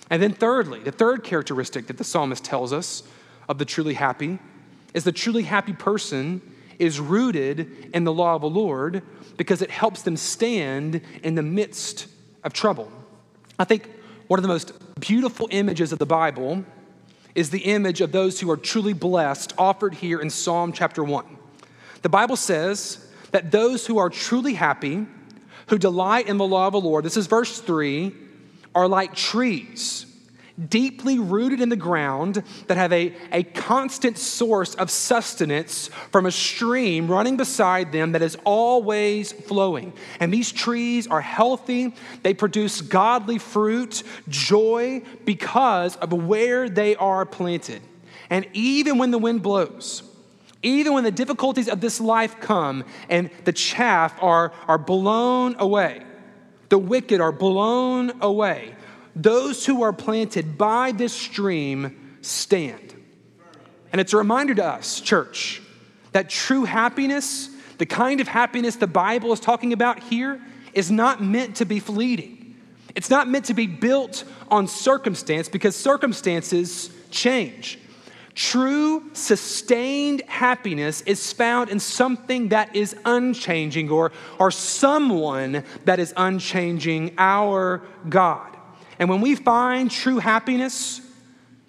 And 0.09 0.23
then, 0.23 0.33
thirdly, 0.33 0.79
the 0.79 0.91
third 0.91 1.23
characteristic 1.23 1.85
that 1.85 1.99
the 1.99 2.03
psalmist 2.03 2.43
tells 2.43 2.73
us 2.73 3.03
of 3.47 3.59
the 3.59 3.65
truly 3.65 3.93
happy 3.93 4.39
is 4.95 5.03
the 5.03 5.11
truly 5.11 5.43
happy 5.43 5.73
person 5.73 6.41
is 6.79 6.99
rooted 6.99 7.91
in 7.93 8.03
the 8.03 8.11
law 8.11 8.33
of 8.33 8.41
the 8.41 8.49
Lord 8.49 9.03
because 9.37 9.61
it 9.61 9.69
helps 9.69 10.01
them 10.01 10.17
stand 10.17 10.99
in 11.21 11.35
the 11.35 11.43
midst 11.43 12.07
of 12.43 12.53
trouble. 12.53 12.91
I 13.59 13.65
think 13.65 13.87
one 14.29 14.39
of 14.39 14.41
the 14.41 14.49
most 14.49 14.73
beautiful 14.99 15.47
images 15.51 15.93
of 15.93 15.99
the 15.99 16.07
Bible 16.07 16.65
is 17.35 17.49
the 17.49 17.59
image 17.59 18.01
of 18.01 18.11
those 18.11 18.39
who 18.39 18.49
are 18.49 18.57
truly 18.57 18.93
blessed 18.93 19.53
offered 19.57 19.93
here 19.93 20.19
in 20.19 20.29
Psalm 20.29 20.71
chapter 20.71 21.03
1. 21.03 21.25
The 22.01 22.09
Bible 22.09 22.37
says 22.37 23.05
that 23.31 23.51
those 23.51 23.85
who 23.85 23.97
are 23.97 24.09
truly 24.09 24.53
happy, 24.53 25.05
who 25.67 25.77
delight 25.77 26.27
in 26.27 26.37
the 26.37 26.47
law 26.47 26.67
of 26.67 26.73
the 26.73 26.79
Lord, 26.79 27.03
this 27.03 27.17
is 27.17 27.27
verse 27.27 27.59
3, 27.59 28.13
are 28.73 28.87
like 28.87 29.13
trees 29.13 30.04
deeply 30.69 31.19
rooted 31.19 31.59
in 31.59 31.69
the 31.69 31.75
ground 31.75 32.41
that 32.67 32.77
have 32.77 32.93
a, 32.93 33.13
a 33.31 33.43
constant 33.43 34.17
source 34.17 34.73
of 34.75 34.89
sustenance 34.89 35.89
from 36.11 36.25
a 36.25 36.31
stream 36.31 37.09
running 37.09 37.35
beside 37.35 37.91
them 37.91 38.13
that 38.13 38.21
is 38.21 38.37
always 38.45 39.31
flowing. 39.33 39.93
And 40.19 40.33
these 40.33 40.51
trees 40.51 41.07
are 41.07 41.21
healthy, 41.21 41.93
they 42.23 42.33
produce 42.33 42.81
godly 42.81 43.37
fruit, 43.37 44.03
joy, 44.29 45.03
because 45.25 45.97
of 45.97 46.13
where 46.13 46.69
they 46.69 46.95
are 46.95 47.25
planted. 47.25 47.81
And 48.29 48.47
even 48.53 48.97
when 48.97 49.11
the 49.11 49.19
wind 49.19 49.43
blows, 49.43 50.03
even 50.63 50.93
when 50.93 51.03
the 51.03 51.11
difficulties 51.11 51.69
of 51.69 51.79
this 51.79 52.01
life 52.01 52.39
come 52.39 52.85
and 53.09 53.29
the 53.43 53.53
chaff 53.53 54.21
are, 54.21 54.51
are 54.67 54.79
blown 54.79 55.55
away, 55.59 56.01
the 56.69 56.77
wicked 56.77 57.21
are 57.21 57.31
blown 57.31 58.11
away, 58.21 58.75
those 59.15 59.65
who 59.65 59.83
are 59.83 59.93
planted 59.93 60.57
by 60.57 60.91
this 60.91 61.13
stream 61.13 62.17
stand. 62.21 62.93
And 63.91 64.01
it's 64.01 64.13
a 64.13 64.17
reminder 64.17 64.53
to 64.55 64.65
us, 64.65 64.99
church, 64.99 65.61
that 66.11 66.29
true 66.29 66.65
happiness, 66.65 67.49
the 67.77 67.85
kind 67.85 68.19
of 68.19 68.27
happiness 68.27 68.75
the 68.75 68.87
Bible 68.87 69.31
is 69.31 69.39
talking 69.39 69.73
about 69.73 70.03
here, 70.03 70.41
is 70.73 70.91
not 70.91 71.23
meant 71.23 71.57
to 71.57 71.65
be 71.65 71.79
fleeting. 71.79 72.55
It's 72.93 73.09
not 73.09 73.27
meant 73.27 73.45
to 73.45 73.53
be 73.53 73.67
built 73.67 74.23
on 74.49 74.67
circumstance 74.67 75.49
because 75.49 75.75
circumstances 75.75 76.89
change. 77.11 77.79
True, 78.33 79.09
sustained 79.13 80.21
happiness 80.27 81.01
is 81.01 81.31
found 81.31 81.69
in 81.69 81.79
something 81.79 82.49
that 82.49 82.75
is 82.75 82.95
unchanging 83.05 83.89
or, 83.89 84.11
or 84.39 84.51
someone 84.51 85.63
that 85.85 85.99
is 85.99 86.13
unchanging, 86.17 87.13
our 87.17 87.81
God. 88.09 88.54
And 88.99 89.09
when 89.09 89.21
we 89.21 89.35
find 89.35 89.91
true 89.91 90.19
happiness 90.19 91.01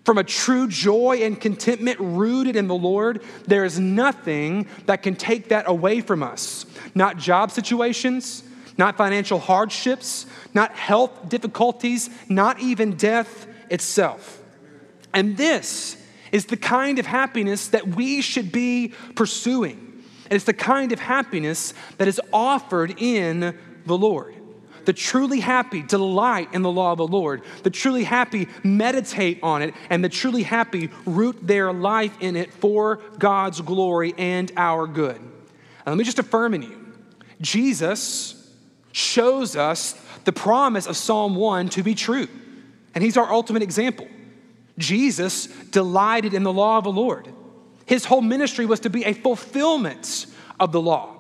from 0.05 0.19
a 0.19 0.25
true 0.25 0.69
joy 0.69 1.19
and 1.23 1.41
contentment 1.41 1.99
rooted 1.99 2.55
in 2.55 2.69
the 2.69 2.75
Lord, 2.75 3.23
there 3.47 3.65
is 3.65 3.81
nothing 3.81 4.69
that 4.87 5.03
can 5.03 5.17
take 5.17 5.49
that 5.49 5.69
away 5.69 6.01
from 6.01 6.23
us. 6.23 6.65
Not 6.95 7.19
job 7.19 7.51
situations, 7.51 8.45
not 8.79 8.97
financial 8.97 9.41
hardships, 9.41 10.27
not 10.55 10.73
health 10.77 11.29
difficulties, 11.29 12.09
not 12.29 12.61
even 12.61 12.97
death 12.97 13.49
itself. 13.69 14.41
And 15.13 15.37
this 15.37 15.97
is 16.31 16.47
the 16.47 16.57
kind 16.57 17.01
of 17.01 17.07
happiness 17.07 17.69
that 17.69 17.89
we 17.89 18.21
should 18.21 18.53
be 18.53 18.93
pursuing. 19.17 20.05
And 20.25 20.35
it's 20.35 20.45
the 20.45 20.55
kind 20.55 20.93
of 20.93 21.01
happiness 21.01 21.75
that 21.99 22.07
is 22.07 22.21
offered 22.33 23.01
in 23.01 23.59
the 23.87 23.99
Lord. 23.99 24.36
The 24.87 24.93
truly 24.93 25.41
happy 25.41 25.83
delight 25.83 26.55
in 26.55 26.63
the 26.63 26.71
law 26.71 26.93
of 26.93 26.99
the 26.99 27.07
Lord. 27.07 27.43
The 27.65 27.71
truly 27.71 28.05
happy 28.05 28.49
meditate 28.63 29.41
on 29.43 29.61
it, 29.61 29.75
and 29.91 30.03
the 30.03 30.09
truly 30.09 30.45
happy 30.45 30.91
root 31.05 31.47
their 31.47 31.73
life 31.73 32.17
in 32.21 32.37
it 32.37 32.55
for 32.55 33.01
God's 33.19 33.61
glory 33.61 34.15
and 34.17 34.51
our 34.57 34.87
good. 34.87 35.17
And 35.17 35.87
let 35.87 35.97
me 35.97 36.05
just 36.05 36.19
affirm 36.19 36.55
in 36.55 36.63
you 36.63 36.95
Jesus 37.41 38.51
shows 38.93 39.57
us 39.57 40.01
the 40.25 40.33
promise 40.33 40.87
of 40.87 40.97
Psalm 40.97 41.37
1 41.37 41.69
to 41.71 41.83
be 41.83 41.95
true, 41.95 42.29
and 42.95 43.05
He's 43.05 43.17
our 43.17 43.31
ultimate 43.31 43.63
example. 43.63 44.09
Jesus 44.79 45.47
delighted 45.47 46.33
in 46.33 46.43
the 46.43 46.53
law 46.53 46.79
of 46.79 46.85
the 46.85 46.93
Lord. 46.93 47.29
His 47.87 48.05
whole 48.05 48.21
ministry 48.21 48.67
was 48.67 48.81
to 48.81 48.91
be 48.91 49.05
a 49.05 49.13
fulfillment 49.13 50.27
of 50.59 50.73
the 50.73 50.81
law. 50.81 51.16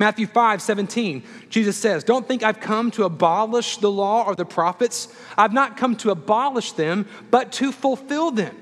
Matthew 0.00 0.26
5, 0.26 0.62
17, 0.62 1.22
Jesus 1.50 1.76
says, 1.76 2.04
Don't 2.04 2.26
think 2.26 2.42
I've 2.42 2.58
come 2.58 2.90
to 2.92 3.04
abolish 3.04 3.76
the 3.76 3.90
law 3.90 4.24
or 4.24 4.34
the 4.34 4.46
prophets. 4.46 5.14
I've 5.36 5.52
not 5.52 5.76
come 5.76 5.94
to 5.96 6.10
abolish 6.10 6.72
them, 6.72 7.06
but 7.30 7.52
to 7.52 7.70
fulfill 7.70 8.30
them. 8.30 8.56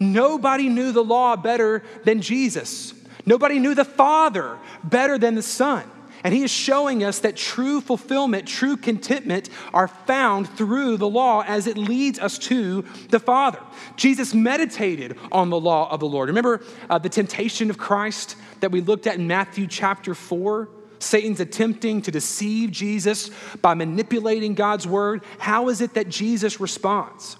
Nobody 0.00 0.70
knew 0.70 0.92
the 0.92 1.04
law 1.04 1.36
better 1.36 1.82
than 2.04 2.22
Jesus. 2.22 2.94
Nobody 3.26 3.58
knew 3.58 3.74
the 3.74 3.84
Father 3.84 4.58
better 4.82 5.18
than 5.18 5.34
the 5.34 5.42
Son. 5.42 5.84
And 6.22 6.34
he 6.34 6.42
is 6.42 6.50
showing 6.50 7.02
us 7.02 7.20
that 7.20 7.36
true 7.36 7.80
fulfillment, 7.80 8.46
true 8.46 8.76
contentment 8.76 9.48
are 9.72 9.88
found 9.88 10.48
through 10.50 10.98
the 10.98 11.08
law 11.08 11.42
as 11.46 11.66
it 11.66 11.78
leads 11.78 12.18
us 12.18 12.38
to 12.38 12.84
the 13.08 13.18
Father. 13.18 13.60
Jesus 13.96 14.34
meditated 14.34 15.18
on 15.32 15.50
the 15.50 15.58
law 15.58 15.90
of 15.90 16.00
the 16.00 16.06
Lord. 16.06 16.28
Remember 16.28 16.62
uh, 16.88 16.98
the 16.98 17.08
temptation 17.08 17.70
of 17.70 17.78
Christ? 17.78 18.36
that 18.60 18.70
we 18.70 18.80
looked 18.80 19.06
at 19.06 19.16
in 19.16 19.26
Matthew 19.26 19.66
chapter 19.66 20.14
4? 20.14 20.68
Satan's 20.98 21.40
attempting 21.40 22.02
to 22.02 22.10
deceive 22.10 22.70
Jesus 22.70 23.30
by 23.62 23.72
manipulating 23.72 24.54
God's 24.54 24.86
word. 24.86 25.24
How 25.38 25.70
is 25.70 25.80
it 25.80 25.94
that 25.94 26.10
Jesus 26.10 26.60
responds? 26.60 27.38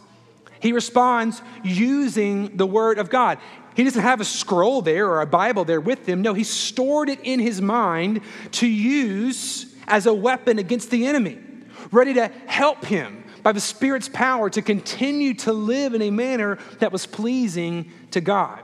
He 0.61 0.73
responds 0.73 1.43
using 1.63 2.57
the 2.57 2.67
word 2.67 2.99
of 2.99 3.11
God. 3.11 3.39
He 3.75 3.85
doesn't 3.85 4.03
have 4.03 4.21
a 4.21 4.25
scroll 4.25 4.83
there 4.83 5.09
or 5.09 5.21
a 5.21 5.27
Bible 5.27 5.65
there 5.65 5.81
with 5.81 6.07
him. 6.09 6.23
No, 6.23 6.35
he 6.35 6.45
stored 6.45 7.09
it 7.09 7.21
in 7.23 7.41
his 7.41 7.61
mind 7.61 8.21
to 8.53 8.67
use 8.67 9.75
as 9.87 10.07
a 10.07 10.15
weapon 10.15 10.59
against 10.59 10.91
the 10.91 11.07
enemy, 11.07 11.39
ready 11.91 12.15
to 12.15 12.29
help 12.47 12.85
him 12.85 13.25
by 13.43 13.53
the 13.53 13.61
Spirit's 13.61 14.09
power 14.09 14.51
to 14.51 14.63
continue 14.63 15.35
to 15.35 15.53
live 15.53 15.95
in 15.95 16.03
a 16.03 16.11
manner 16.11 16.59
that 16.79 16.93
was 16.93 17.07
pleasing 17.07 17.91
to 18.11 18.21
God. 18.21 18.61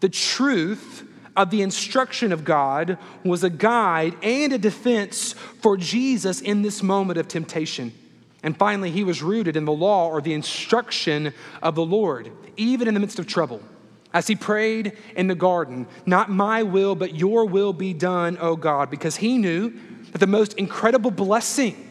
The 0.00 0.08
truth 0.08 1.08
of 1.34 1.50
the 1.50 1.62
instruction 1.62 2.32
of 2.32 2.44
God 2.44 2.98
was 3.24 3.44
a 3.44 3.50
guide 3.50 4.16
and 4.22 4.52
a 4.52 4.58
defense 4.58 5.32
for 5.32 5.76
Jesus 5.76 6.40
in 6.40 6.62
this 6.62 6.82
moment 6.82 7.18
of 7.18 7.28
temptation. 7.28 7.92
And 8.42 8.56
finally, 8.56 8.90
he 8.90 9.04
was 9.04 9.22
rooted 9.22 9.56
in 9.56 9.64
the 9.64 9.72
law 9.72 10.08
or 10.08 10.20
the 10.20 10.34
instruction 10.34 11.34
of 11.62 11.74
the 11.74 11.84
Lord, 11.84 12.30
even 12.56 12.86
in 12.88 12.94
the 12.94 13.00
midst 13.00 13.18
of 13.18 13.26
trouble. 13.26 13.60
As 14.12 14.26
he 14.26 14.36
prayed 14.36 14.96
in 15.14 15.26
the 15.26 15.34
garden, 15.34 15.86
not 16.06 16.30
my 16.30 16.62
will, 16.62 16.94
but 16.94 17.14
your 17.14 17.44
will 17.44 17.72
be 17.72 17.92
done, 17.92 18.38
O 18.40 18.56
God, 18.56 18.90
because 18.90 19.16
he 19.16 19.36
knew 19.36 19.74
that 20.12 20.18
the 20.18 20.26
most 20.26 20.54
incredible 20.54 21.10
blessing, 21.10 21.82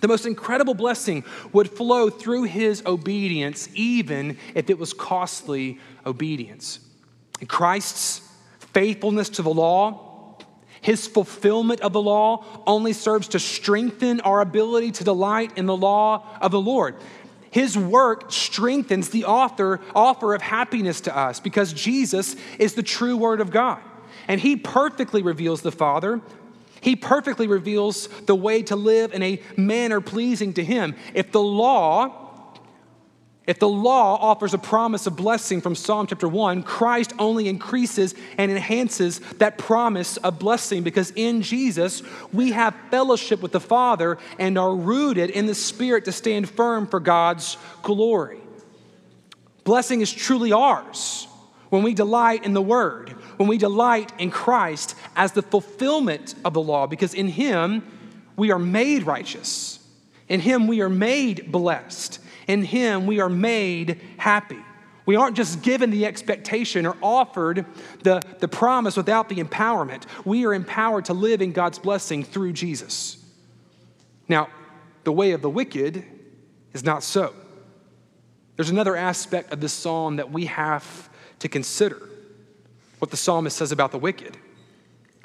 the 0.00 0.08
most 0.08 0.24
incredible 0.24 0.74
blessing 0.74 1.24
would 1.52 1.70
flow 1.70 2.08
through 2.10 2.44
his 2.44 2.82
obedience, 2.86 3.68
even 3.74 4.38
if 4.54 4.70
it 4.70 4.78
was 4.78 4.92
costly 4.92 5.78
obedience. 6.06 6.80
And 7.40 7.48
Christ's 7.48 8.22
faithfulness 8.58 9.28
to 9.30 9.42
the 9.42 9.52
law, 9.52 10.38
his 10.80 11.06
fulfillment 11.06 11.80
of 11.80 11.92
the 11.92 12.00
law 12.00 12.44
only 12.66 12.92
serves 12.92 13.28
to 13.28 13.38
strengthen 13.38 14.20
our 14.22 14.40
ability 14.40 14.90
to 14.92 15.04
delight 15.04 15.56
in 15.56 15.66
the 15.66 15.76
law 15.76 16.26
of 16.40 16.50
the 16.50 16.60
Lord. 16.60 16.96
His 17.52 17.76
work 17.76 18.32
strengthens 18.32 19.10
the 19.10 19.26
author, 19.26 19.78
offer 19.94 20.34
of 20.34 20.40
happiness 20.40 21.02
to 21.02 21.16
us 21.16 21.38
because 21.38 21.74
Jesus 21.74 22.34
is 22.58 22.74
the 22.74 22.82
true 22.82 23.16
Word 23.16 23.42
of 23.42 23.50
God. 23.50 23.78
And 24.26 24.40
He 24.40 24.56
perfectly 24.56 25.22
reveals 25.22 25.60
the 25.60 25.70
Father. 25.70 26.22
He 26.80 26.96
perfectly 26.96 27.46
reveals 27.46 28.08
the 28.26 28.34
way 28.34 28.62
to 28.64 28.74
live 28.74 29.12
in 29.12 29.22
a 29.22 29.40
manner 29.56 30.00
pleasing 30.00 30.54
to 30.54 30.64
Him. 30.64 30.96
If 31.12 31.30
the 31.30 31.42
law 31.42 32.21
if 33.46 33.58
the 33.58 33.68
law 33.68 34.16
offers 34.20 34.54
a 34.54 34.58
promise 34.58 35.06
of 35.08 35.16
blessing 35.16 35.60
from 35.60 35.74
Psalm 35.74 36.06
chapter 36.06 36.28
1, 36.28 36.62
Christ 36.62 37.12
only 37.18 37.48
increases 37.48 38.14
and 38.38 38.52
enhances 38.52 39.18
that 39.38 39.58
promise 39.58 40.16
of 40.18 40.38
blessing 40.38 40.84
because 40.84 41.10
in 41.16 41.42
Jesus 41.42 42.04
we 42.32 42.52
have 42.52 42.74
fellowship 42.90 43.42
with 43.42 43.50
the 43.50 43.60
Father 43.60 44.18
and 44.38 44.56
are 44.56 44.74
rooted 44.74 45.30
in 45.30 45.46
the 45.46 45.56
Spirit 45.56 46.04
to 46.04 46.12
stand 46.12 46.48
firm 46.48 46.86
for 46.86 47.00
God's 47.00 47.56
glory. 47.82 48.40
Blessing 49.64 50.02
is 50.02 50.12
truly 50.12 50.52
ours 50.52 51.26
when 51.70 51.82
we 51.82 51.94
delight 51.94 52.44
in 52.44 52.52
the 52.52 52.62
Word, 52.62 53.10
when 53.38 53.48
we 53.48 53.58
delight 53.58 54.12
in 54.20 54.30
Christ 54.30 54.94
as 55.16 55.32
the 55.32 55.42
fulfillment 55.42 56.36
of 56.44 56.54
the 56.54 56.60
law, 56.60 56.86
because 56.86 57.12
in 57.12 57.26
Him 57.26 57.82
we 58.36 58.52
are 58.52 58.58
made 58.58 59.04
righteous, 59.04 59.80
in 60.28 60.38
Him 60.38 60.68
we 60.68 60.80
are 60.80 60.88
made 60.88 61.50
blessed. 61.50 62.20
In 62.52 62.64
Him, 62.64 63.06
we 63.06 63.18
are 63.18 63.30
made 63.30 63.98
happy. 64.18 64.58
We 65.06 65.16
aren't 65.16 65.36
just 65.38 65.62
given 65.62 65.88
the 65.88 66.04
expectation 66.04 66.84
or 66.84 66.98
offered 67.02 67.64
the, 68.02 68.22
the 68.40 68.46
promise 68.46 68.94
without 68.94 69.30
the 69.30 69.36
empowerment. 69.36 70.04
We 70.26 70.44
are 70.44 70.52
empowered 70.52 71.06
to 71.06 71.14
live 71.14 71.40
in 71.40 71.52
God's 71.52 71.78
blessing 71.78 72.22
through 72.22 72.52
Jesus. 72.52 73.16
Now, 74.28 74.50
the 75.04 75.12
way 75.12 75.32
of 75.32 75.40
the 75.40 75.48
wicked 75.48 76.04
is 76.74 76.84
not 76.84 77.02
so. 77.02 77.32
There's 78.56 78.68
another 78.68 78.96
aspect 78.96 79.50
of 79.50 79.62
this 79.62 79.72
psalm 79.72 80.16
that 80.16 80.30
we 80.30 80.44
have 80.44 81.08
to 81.38 81.48
consider 81.48 82.06
what 82.98 83.10
the 83.10 83.16
psalmist 83.16 83.56
says 83.56 83.72
about 83.72 83.92
the 83.92 83.98
wicked. 83.98 84.36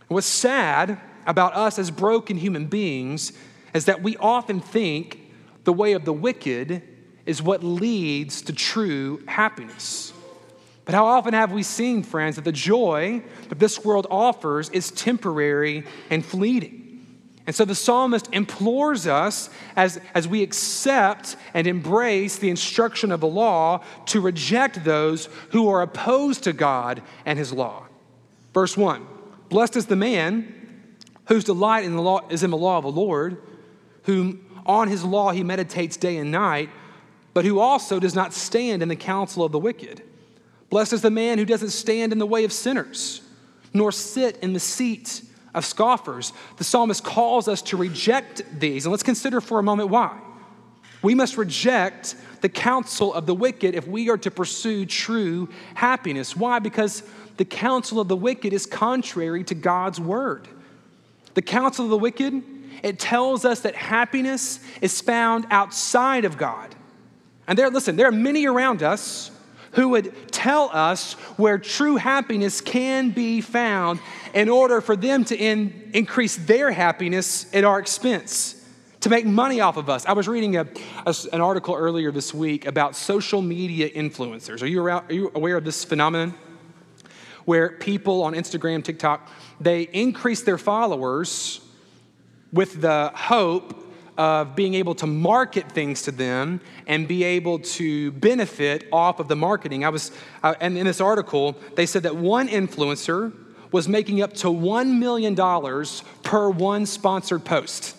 What's 0.08 0.28
sad 0.28 0.98
about 1.26 1.54
us 1.56 1.78
as 1.78 1.92
broken 1.92 2.38
human 2.38 2.68
beings 2.68 3.34
is 3.74 3.84
that 3.84 4.02
we 4.02 4.16
often 4.16 4.62
think 4.62 5.20
the 5.66 5.74
way 5.74 5.92
of 5.92 6.06
the 6.06 6.14
wicked 6.14 6.94
is 7.28 7.42
what 7.42 7.64
leads 7.64 8.42
to 8.44 8.54
true 8.54 9.22
happiness. 9.28 10.14
But 10.86 10.96
how 10.96 11.06
often 11.06 11.34
have 11.34 11.52
we 11.52 11.64
seen, 11.64 12.02
friends, 12.02 12.38
that 12.38 12.46
the 12.46 12.52
joy 12.54 13.22
that 13.50 13.60
this 13.60 13.84
world 13.84 14.08
offers 14.10 14.70
is 14.70 14.90
temporary 14.90 15.84
and 16.10 16.26
fleeting? 16.26 16.88
And 17.46 17.54
so 17.56 17.66
the 17.66 17.76
psalmist 17.76 18.30
implores 18.34 19.06
us 19.06 19.50
as, 19.76 20.00
as 20.14 20.28
we 20.28 20.44
accept 20.44 21.36
and 21.54 21.68
embrace 21.68 22.38
the 22.38 22.50
instruction 22.50 23.12
of 23.12 23.20
the 23.20 23.28
law 23.28 23.84
to 24.08 24.22
reject 24.22 24.84
those 24.86 25.28
who 25.52 25.70
are 25.70 25.82
opposed 25.82 26.44
to 26.46 26.54
God 26.54 27.02
and 27.26 27.38
his 27.38 27.52
law. 27.52 27.86
Verse 28.54 28.78
1 28.78 29.06
Blessed 29.50 29.76
is 29.76 29.86
the 29.88 29.96
man 29.96 30.54
whose 31.26 31.44
delight 31.44 31.84
in 31.84 31.96
the 31.96 32.02
law 32.02 32.28
is 32.30 32.44
in 32.44 32.50
the 32.50 32.58
law 32.58 32.78
of 32.78 32.84
the 32.84 32.92
Lord, 32.92 33.42
whom 34.04 34.46
on 34.66 34.88
his 34.88 35.04
law 35.04 35.32
he 35.32 35.44
meditates 35.44 35.98
day 35.98 36.18
and 36.18 36.32
night 36.32 36.70
but 37.38 37.46
who 37.46 37.60
also 37.60 38.00
does 38.00 38.16
not 38.16 38.34
stand 38.34 38.82
in 38.82 38.90
the 38.90 38.96
counsel 38.96 39.44
of 39.44 39.52
the 39.52 39.60
wicked. 39.60 40.02
Blessed 40.72 40.94
is 40.94 41.04
the 41.04 41.12
man 41.12 41.38
who 41.38 41.46
doesn't 41.46 41.70
stand 41.70 42.12
in 42.12 42.18
the 42.18 42.26
way 42.26 42.46
of 42.46 42.52
sinners, 42.52 43.22
nor 43.76 43.92
sit 43.92 44.38
in 44.38 44.54
the 44.54 44.60
seat 44.60 45.22
of 45.54 45.64
scoffers. 45.64 46.34
The 46.56 46.64
psalmist 46.64 47.04
calls 47.04 47.48
us 47.48 47.62
to 47.62 47.78
reject 47.78 48.42
these. 48.60 48.88
And 48.88 48.92
let's 48.92 49.04
consider 49.04 49.40
for 49.40 49.60
a 49.60 49.62
moment 49.62 49.90
why. 49.90 50.20
We 51.04 51.14
must 51.14 51.38
reject 51.38 52.16
the 52.42 52.50
counsel 52.50 53.14
of 53.14 53.28
the 53.28 53.36
wicked 53.36 53.76
if 53.76 53.88
we 53.88 54.10
are 54.10 54.18
to 54.18 54.32
pursue 54.32 54.88
true 54.88 55.48
happiness. 55.76 56.36
Why? 56.36 56.58
Because 56.58 57.04
the 57.38 57.46
counsel 57.46 58.00
of 58.00 58.08
the 58.08 58.18
wicked 58.18 58.52
is 58.52 58.66
contrary 58.66 59.44
to 59.44 59.54
God's 59.54 60.00
word. 60.00 60.48
The 61.36 61.44
counsel 61.44 61.86
of 61.86 61.92
the 61.92 62.00
wicked, 62.00 62.42
it 62.82 62.98
tells 62.98 63.46
us 63.46 63.60
that 63.60 63.76
happiness 63.76 64.60
is 64.82 65.02
found 65.02 65.46
outside 65.52 66.26
of 66.26 66.36
God. 66.36 66.74
And 67.48 67.58
there, 67.58 67.70
listen, 67.70 67.96
there 67.96 68.08
are 68.08 68.12
many 68.12 68.46
around 68.46 68.84
us 68.84 69.32
who 69.72 69.90
would 69.90 70.32
tell 70.32 70.70
us 70.74 71.14
where 71.38 71.58
true 71.58 71.96
happiness 71.96 72.62
can 72.62 73.12
be 73.12 73.42
found 73.42 74.00
in 74.34 74.50
order 74.50 74.82
for 74.82 74.96
them 74.96 75.24
to 75.26 75.38
in, 75.38 75.92
increase 75.94 76.36
their 76.36 76.72
happiness 76.72 77.54
at 77.54 77.64
our 77.64 77.80
expense, 77.80 78.56
to 79.02 79.10
make 79.10 79.26
money 79.26 79.62
off 79.62 79.78
of 79.78 79.90
us. 79.90 80.06
I 80.06 80.14
was 80.14 80.28
reading 80.28 80.58
a, 80.58 80.68
a, 81.06 81.16
an 81.32 81.42
article 81.42 81.76
earlier 81.76 82.12
this 82.12 82.34
week 82.34 82.66
about 82.66 82.96
social 82.96 83.42
media 83.42 83.90
influencers. 83.90 84.62
Are 84.62 84.68
you, 84.68 84.82
around, 84.82 85.10
are 85.10 85.14
you 85.14 85.32
aware 85.36 85.58
of 85.58 85.64
this 85.64 85.84
phenomenon? 85.86 86.34
Where 87.46 87.70
people 87.70 88.24
on 88.24 88.34
Instagram, 88.34 88.84
TikTok, 88.84 89.30
they 89.62 89.84
increase 89.84 90.42
their 90.42 90.58
followers 90.58 91.62
with 92.52 92.82
the 92.82 93.12
hope 93.16 93.87
of 94.18 94.56
being 94.56 94.74
able 94.74 94.96
to 94.96 95.08
market 95.08 95.72
things 95.72 96.02
to 96.04 96.12
them 96.12 96.60
and 96.88 97.08
be 97.08 97.24
able 97.24 97.60
to 97.60 98.12
benefit 98.14 98.88
off 98.92 99.20
of 99.20 99.28
the 99.28 99.36
marketing. 99.36 99.86
I 99.86 99.90
was, 99.90 100.12
uh, 100.44 100.56
and 100.60 100.78
in 100.78 100.86
this 100.86 101.00
article, 101.00 101.56
they 101.76 101.86
said 101.86 102.04
that 102.04 102.16
one 102.16 102.48
influencer 102.48 103.32
was 103.72 103.88
making 103.88 104.22
up 104.22 104.34
to 104.34 104.48
$1 104.48 104.98
million 104.98 105.36
per 106.24 106.50
one 106.50 106.86
sponsored 106.86 107.46
post. 107.46 107.96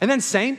And 0.00 0.10
then, 0.10 0.18
insane? 0.18 0.58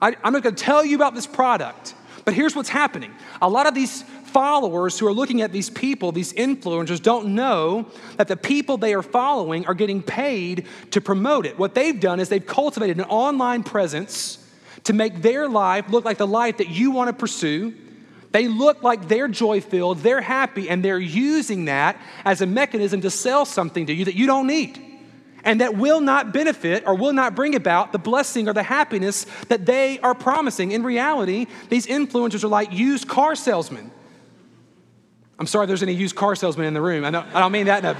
I, 0.00 0.16
I'm 0.22 0.32
not 0.32 0.42
gonna 0.42 0.56
tell 0.56 0.84
you 0.84 0.96
about 0.96 1.14
this 1.14 1.26
product, 1.26 1.94
but 2.24 2.34
here's 2.34 2.54
what's 2.54 2.68
happening. 2.68 3.12
A 3.40 3.48
lot 3.48 3.66
of 3.66 3.74
these 3.74 4.04
followers 4.36 4.98
who 4.98 5.06
are 5.06 5.14
looking 5.14 5.40
at 5.40 5.50
these 5.50 5.70
people, 5.70 6.12
these 6.12 6.34
influencers, 6.34 7.00
don't 7.00 7.34
know 7.34 7.86
that 8.18 8.28
the 8.28 8.36
people 8.36 8.76
they 8.76 8.92
are 8.92 9.00
following 9.00 9.64
are 9.64 9.72
getting 9.72 10.02
paid 10.02 10.66
to 10.90 11.00
promote 11.00 11.46
it. 11.46 11.58
What 11.58 11.74
they've 11.74 11.98
done 11.98 12.20
is 12.20 12.28
they've 12.28 12.46
cultivated 12.46 12.98
an 12.98 13.04
online 13.04 13.62
presence 13.62 14.46
to 14.84 14.92
make 14.92 15.22
their 15.22 15.48
life 15.48 15.88
look 15.88 16.04
like 16.04 16.18
the 16.18 16.26
life 16.26 16.58
that 16.58 16.68
you 16.68 16.90
want 16.90 17.08
to 17.08 17.14
pursue. 17.14 17.74
They 18.32 18.46
look 18.46 18.82
like 18.82 19.08
they're 19.08 19.26
joy 19.26 19.62
filled, 19.62 20.00
they're 20.00 20.20
happy, 20.20 20.68
and 20.68 20.84
they're 20.84 20.98
using 20.98 21.64
that 21.64 21.98
as 22.22 22.42
a 22.42 22.46
mechanism 22.46 23.00
to 23.00 23.10
sell 23.10 23.46
something 23.46 23.86
to 23.86 23.94
you 23.94 24.04
that 24.04 24.16
you 24.16 24.26
don't 24.26 24.46
need 24.46 24.78
and 25.44 25.62
that 25.62 25.78
will 25.78 26.02
not 26.02 26.34
benefit 26.34 26.86
or 26.86 26.94
will 26.94 27.14
not 27.14 27.34
bring 27.34 27.54
about 27.54 27.90
the 27.90 27.98
blessing 27.98 28.50
or 28.50 28.52
the 28.52 28.62
happiness 28.62 29.24
that 29.48 29.64
they 29.64 29.98
are 30.00 30.14
promising. 30.14 30.72
In 30.72 30.82
reality, 30.82 31.46
these 31.70 31.86
influencers 31.86 32.44
are 32.44 32.48
like 32.48 32.70
used 32.70 33.08
car 33.08 33.34
salesmen. 33.34 33.92
I'm 35.38 35.46
sorry 35.46 35.66
there's 35.66 35.82
any 35.82 35.92
used 35.92 36.16
car 36.16 36.34
salesman 36.34 36.66
in 36.66 36.74
the 36.74 36.80
room. 36.80 37.04
I 37.04 37.10
don't, 37.10 37.26
I 37.34 37.40
don't 37.40 37.52
mean 37.52 37.66
that 37.66 37.84
in 37.84 37.90
a 37.90 37.96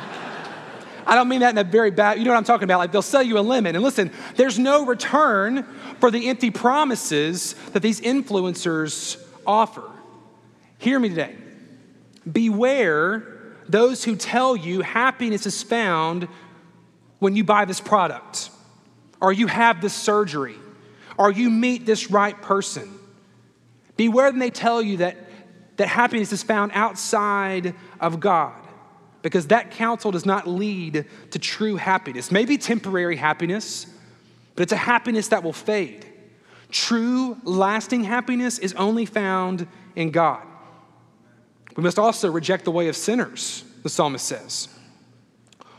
I 1.07 1.15
don't 1.15 1.29
mean 1.29 1.41
that 1.41 1.51
in 1.51 1.59
a 1.59 1.65
very 1.65 1.93
bad, 1.93 2.19
you 2.19 2.25
know 2.25 2.33
what 2.33 2.37
I'm 2.39 2.45
talking 2.45 2.65
about? 2.65 2.79
Like 2.79 2.91
they'll 2.91 3.01
sell 3.01 3.23
you 3.23 3.39
a 3.39 3.41
lemon. 3.41 3.77
And 3.77 3.85
listen, 3.85 4.11
there's 4.35 4.59
no 4.59 4.85
return 4.85 5.63
for 6.01 6.11
the 6.11 6.29
empty 6.29 6.51
promises 6.51 7.55
that 7.73 7.81
these 7.81 8.01
influencers 8.01 9.23
offer. 9.47 9.89
Hear 10.79 10.99
me 10.99 11.09
today. 11.09 11.37
Beware 12.31 13.55
those 13.69 14.03
who 14.03 14.17
tell 14.17 14.57
you 14.57 14.81
happiness 14.81 15.47
is 15.47 15.63
found 15.63 16.27
when 17.21 17.37
you 17.37 17.45
buy 17.45 17.65
this 17.65 17.81
product, 17.81 18.51
or 19.21 19.33
you 19.33 19.47
have 19.47 19.81
this 19.81 19.95
surgery, 19.95 20.57
or 21.17 21.31
you 21.31 21.49
meet 21.49 21.87
this 21.87 22.11
right 22.11 22.41
person. 22.43 22.91
Beware 23.97 24.31
when 24.31 24.39
they 24.39 24.51
tell 24.51 24.83
you 24.83 24.99
that 24.99 25.17
that 25.77 25.89
happiness 25.89 26.33
is 26.33 26.43
found 26.43 26.73
outside 26.75 27.75
of 28.01 28.21
God 28.21 28.55
because 29.23 29.49
that 29.49 29.73
counsel 29.73 30.11
does 30.11 30.25
not 30.25 30.47
lead 30.47 31.05
to 31.33 31.39
true 31.39 31.77
happiness. 31.77 32.31
Maybe 32.31 32.57
temporary 32.57 33.17
happiness, 33.17 33.87
but 34.55 34.63
it's 34.63 34.73
a 34.73 34.77
happiness 34.77 35.29
that 35.29 35.43
will 35.43 35.53
fade. 35.53 36.07
True, 36.71 37.37
lasting 37.45 38.05
happiness 38.05 38.59
is 38.59 38.73
only 38.75 39.07
found 39.07 39.67
in 39.95 40.11
God. 40.11 40.43
We 41.77 41.83
must 41.83 41.99
also 41.99 42.31
reject 42.31 42.65
the 42.65 42.71
way 42.71 42.89
of 42.89 42.97
sinners, 42.97 43.65
the 43.83 43.89
psalmist 43.89 44.27
says. 44.27 44.69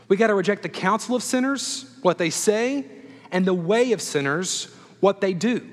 We 0.08 0.16
got 0.16 0.28
to 0.28 0.34
reject 0.34 0.62
the 0.62 0.68
counsel 0.68 1.16
of 1.16 1.22
sinners, 1.22 1.86
what 2.02 2.18
they 2.18 2.30
say, 2.30 2.86
and 3.30 3.44
the 3.44 3.54
way 3.54 3.92
of 3.92 4.00
sinners, 4.00 4.66
what 5.00 5.20
they 5.20 5.34
do. 5.34 5.68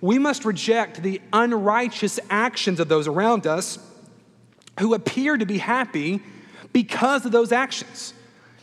We 0.00 0.18
must 0.18 0.44
reject 0.44 1.02
the 1.02 1.20
unrighteous 1.32 2.20
actions 2.28 2.80
of 2.80 2.88
those 2.88 3.08
around 3.08 3.46
us 3.46 3.78
who 4.78 4.94
appear 4.94 5.36
to 5.36 5.46
be 5.46 5.58
happy 5.58 6.22
because 6.72 7.26
of 7.26 7.32
those 7.32 7.52
actions. 7.52 8.14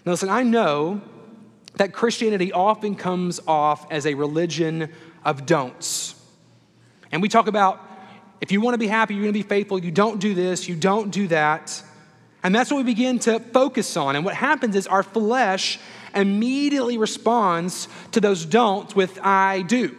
Now, 0.05 0.13
listen, 0.13 0.29
I 0.29 0.43
know 0.43 1.01
that 1.75 1.93
Christianity 1.93 2.51
often 2.51 2.95
comes 2.95 3.39
off 3.47 3.91
as 3.91 4.05
a 4.05 4.13
religion 4.13 4.91
of 5.23 5.45
don'ts. 5.45 6.15
And 7.11 7.21
we 7.21 7.29
talk 7.29 7.47
about 7.47 7.83
if 8.41 8.51
you 8.51 8.61
want 8.61 8.75
to 8.75 8.79
be 8.79 8.87
happy, 8.87 9.15
you're 9.15 9.23
going 9.23 9.33
to 9.33 9.39
be 9.39 9.47
faithful, 9.47 9.83
you 9.83 9.91
don't 9.91 10.19
do 10.19 10.33
this, 10.33 10.67
you 10.67 10.75
don't 10.75 11.11
do 11.11 11.27
that. 11.27 11.83
And 12.43 12.53
that's 12.53 12.69
what 12.69 12.77
we 12.77 12.83
begin 12.83 13.19
to 13.19 13.39
focus 13.39 13.97
on. 13.97 14.15
And 14.15 14.23
what 14.23 14.35
happens 14.35 14.75
is 14.75 14.87
our 14.87 15.03
flesh 15.03 15.79
immediately 16.13 16.97
responds 16.97 17.87
to 18.11 18.21
those 18.21 18.45
don'ts 18.45 18.95
with 18.95 19.19
I 19.21 19.63
do. 19.63 19.95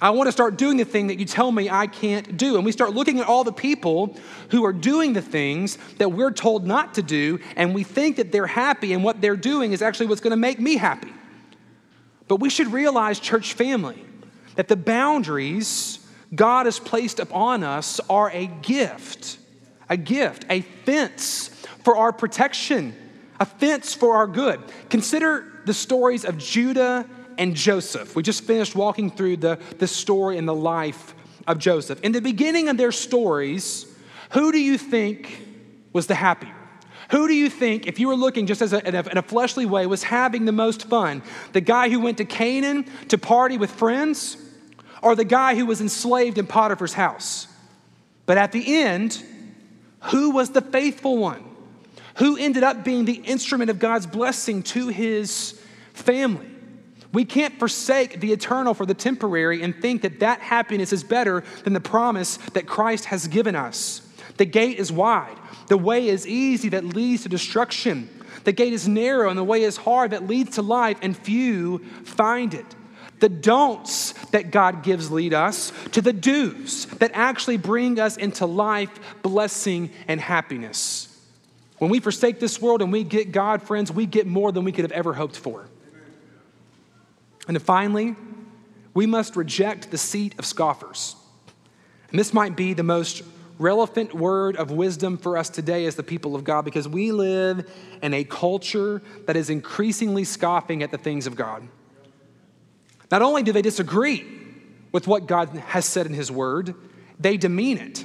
I 0.00 0.10
want 0.10 0.28
to 0.28 0.32
start 0.32 0.56
doing 0.56 0.76
the 0.76 0.84
thing 0.84 1.08
that 1.08 1.18
you 1.18 1.24
tell 1.24 1.50
me 1.50 1.68
I 1.68 1.88
can't 1.88 2.36
do. 2.36 2.56
And 2.56 2.64
we 2.64 2.70
start 2.70 2.94
looking 2.94 3.18
at 3.18 3.26
all 3.26 3.42
the 3.42 3.52
people 3.52 4.16
who 4.50 4.64
are 4.64 4.72
doing 4.72 5.12
the 5.12 5.22
things 5.22 5.76
that 5.98 6.12
we're 6.12 6.30
told 6.30 6.66
not 6.66 6.94
to 6.94 7.02
do, 7.02 7.40
and 7.56 7.74
we 7.74 7.82
think 7.82 8.16
that 8.16 8.30
they're 8.30 8.46
happy, 8.46 8.92
and 8.92 9.02
what 9.02 9.20
they're 9.20 9.36
doing 9.36 9.72
is 9.72 9.82
actually 9.82 10.06
what's 10.06 10.20
going 10.20 10.30
to 10.30 10.36
make 10.36 10.60
me 10.60 10.76
happy. 10.76 11.12
But 12.28 12.36
we 12.36 12.50
should 12.50 12.72
realize, 12.72 13.18
church 13.18 13.54
family, 13.54 14.04
that 14.54 14.68
the 14.68 14.76
boundaries 14.76 15.98
God 16.34 16.66
has 16.66 16.78
placed 16.78 17.18
upon 17.18 17.64
us 17.64 18.00
are 18.08 18.30
a 18.30 18.46
gift, 18.46 19.38
a 19.88 19.96
gift, 19.96 20.44
a 20.50 20.60
fence 20.60 21.48
for 21.82 21.96
our 21.96 22.12
protection, 22.12 22.94
a 23.40 23.46
fence 23.46 23.94
for 23.94 24.16
our 24.16 24.26
good. 24.26 24.60
Consider 24.90 25.62
the 25.64 25.74
stories 25.74 26.24
of 26.24 26.38
Judah 26.38 27.08
and 27.38 27.54
Joseph. 27.54 28.14
We 28.14 28.22
just 28.22 28.44
finished 28.44 28.74
walking 28.74 29.10
through 29.10 29.38
the, 29.38 29.58
the 29.78 29.86
story 29.86 30.36
and 30.36 30.46
the 30.46 30.54
life 30.54 31.14
of 31.46 31.58
Joseph. 31.58 32.00
In 32.02 32.12
the 32.12 32.20
beginning 32.20 32.68
of 32.68 32.76
their 32.76 32.92
stories, 32.92 33.86
who 34.30 34.52
do 34.52 34.58
you 34.60 34.76
think 34.76 35.46
was 35.92 36.06
the 36.06 36.14
happier? 36.14 36.54
Who 37.10 37.26
do 37.26 37.32
you 37.32 37.48
think, 37.48 37.86
if 37.86 37.98
you 37.98 38.08
were 38.08 38.16
looking 38.16 38.46
just 38.46 38.60
as 38.60 38.74
a, 38.74 38.86
in, 38.86 38.94
a, 38.94 39.08
in 39.08 39.16
a 39.16 39.22
fleshly 39.22 39.64
way, 39.64 39.86
was 39.86 40.02
having 40.02 40.44
the 40.44 40.52
most 40.52 40.88
fun? 40.88 41.22
The 41.54 41.62
guy 41.62 41.88
who 41.88 42.00
went 42.00 42.18
to 42.18 42.26
Canaan 42.26 42.84
to 43.08 43.16
party 43.16 43.56
with 43.56 43.70
friends, 43.70 44.36
or 45.02 45.14
the 45.14 45.24
guy 45.24 45.54
who 45.54 45.64
was 45.64 45.80
enslaved 45.80 46.36
in 46.36 46.46
Potiphar's 46.46 46.92
house? 46.92 47.46
But 48.26 48.36
at 48.36 48.52
the 48.52 48.82
end, 48.82 49.24
who 50.00 50.32
was 50.32 50.50
the 50.50 50.60
faithful 50.60 51.16
one? 51.16 51.44
Who 52.16 52.36
ended 52.36 52.62
up 52.62 52.84
being 52.84 53.06
the 53.06 53.14
instrument 53.14 53.70
of 53.70 53.78
God's 53.78 54.06
blessing 54.06 54.62
to 54.64 54.88
his 54.88 55.58
family? 55.94 56.57
We 57.18 57.24
can't 57.24 57.58
forsake 57.58 58.20
the 58.20 58.32
eternal 58.32 58.74
for 58.74 58.86
the 58.86 58.94
temporary 58.94 59.60
and 59.60 59.74
think 59.74 60.02
that 60.02 60.20
that 60.20 60.38
happiness 60.38 60.92
is 60.92 61.02
better 61.02 61.42
than 61.64 61.72
the 61.72 61.80
promise 61.80 62.36
that 62.52 62.68
Christ 62.68 63.06
has 63.06 63.26
given 63.26 63.56
us. 63.56 64.02
The 64.36 64.44
gate 64.44 64.78
is 64.78 64.92
wide, 64.92 65.36
the 65.66 65.76
way 65.76 66.06
is 66.06 66.28
easy 66.28 66.68
that 66.68 66.84
leads 66.84 67.24
to 67.24 67.28
destruction. 67.28 68.08
The 68.44 68.52
gate 68.52 68.72
is 68.72 68.86
narrow 68.86 69.30
and 69.30 69.36
the 69.36 69.42
way 69.42 69.64
is 69.64 69.76
hard 69.76 70.12
that 70.12 70.28
leads 70.28 70.54
to 70.54 70.62
life, 70.62 70.96
and 71.02 71.16
few 71.16 71.80
find 72.04 72.54
it. 72.54 72.66
The 73.18 73.28
don'ts 73.28 74.12
that 74.30 74.52
God 74.52 74.84
gives 74.84 75.10
lead 75.10 75.34
us 75.34 75.72
to 75.90 76.00
the 76.00 76.12
do's 76.12 76.86
that 77.00 77.10
actually 77.14 77.56
bring 77.56 77.98
us 77.98 78.16
into 78.16 78.46
life, 78.46 78.96
blessing, 79.22 79.90
and 80.06 80.20
happiness. 80.20 81.18
When 81.78 81.90
we 81.90 81.98
forsake 81.98 82.38
this 82.38 82.62
world 82.62 82.80
and 82.80 82.92
we 82.92 83.02
get 83.02 83.32
God, 83.32 83.60
friends, 83.64 83.90
we 83.90 84.06
get 84.06 84.28
more 84.28 84.52
than 84.52 84.62
we 84.62 84.70
could 84.70 84.84
have 84.84 84.92
ever 84.92 85.14
hoped 85.14 85.36
for. 85.36 85.66
And 87.48 87.60
finally, 87.60 88.14
we 88.94 89.06
must 89.06 89.34
reject 89.34 89.90
the 89.90 89.98
seat 89.98 90.34
of 90.38 90.44
scoffers. 90.44 91.16
And 92.10 92.18
this 92.18 92.32
might 92.32 92.56
be 92.56 92.74
the 92.74 92.82
most 92.82 93.22
relevant 93.58 94.14
word 94.14 94.56
of 94.56 94.70
wisdom 94.70 95.16
for 95.16 95.36
us 95.36 95.50
today 95.50 95.86
as 95.86 95.96
the 95.96 96.02
people 96.02 96.36
of 96.36 96.44
God 96.44 96.64
because 96.64 96.86
we 96.88 97.10
live 97.10 97.68
in 98.02 98.14
a 98.14 98.22
culture 98.24 99.02
that 99.26 99.36
is 99.36 99.50
increasingly 99.50 100.24
scoffing 100.24 100.82
at 100.82 100.90
the 100.90 100.98
things 100.98 101.26
of 101.26 101.34
God. 101.34 101.66
Not 103.10 103.22
only 103.22 103.42
do 103.42 103.52
they 103.52 103.62
disagree 103.62 104.24
with 104.92 105.06
what 105.06 105.26
God 105.26 105.48
has 105.48 105.84
said 105.84 106.06
in 106.06 106.14
His 106.14 106.30
Word, 106.30 106.74
they 107.18 107.36
demean 107.36 107.78
it. 107.78 108.04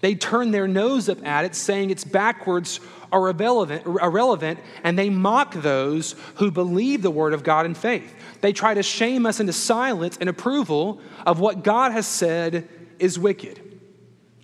They 0.00 0.14
turn 0.14 0.50
their 0.50 0.68
nose 0.68 1.08
up 1.08 1.24
at 1.26 1.44
it, 1.44 1.54
saying 1.54 1.90
it's 1.90 2.04
backwards 2.04 2.80
or 3.14 3.30
irrelevant, 3.30 3.86
irrelevant, 3.86 4.58
and 4.82 4.98
they 4.98 5.08
mock 5.08 5.54
those 5.54 6.16
who 6.36 6.50
believe 6.50 7.00
the 7.00 7.10
Word 7.10 7.32
of 7.32 7.44
God 7.44 7.64
in 7.64 7.74
faith. 7.74 8.12
They 8.40 8.52
try 8.52 8.74
to 8.74 8.82
shame 8.82 9.24
us 9.24 9.40
into 9.40 9.52
silence 9.52 10.18
and 10.20 10.28
approval 10.28 11.00
of 11.24 11.38
what 11.38 11.62
God 11.62 11.92
has 11.92 12.06
said 12.06 12.68
is 12.98 13.18
wicked. 13.18 13.60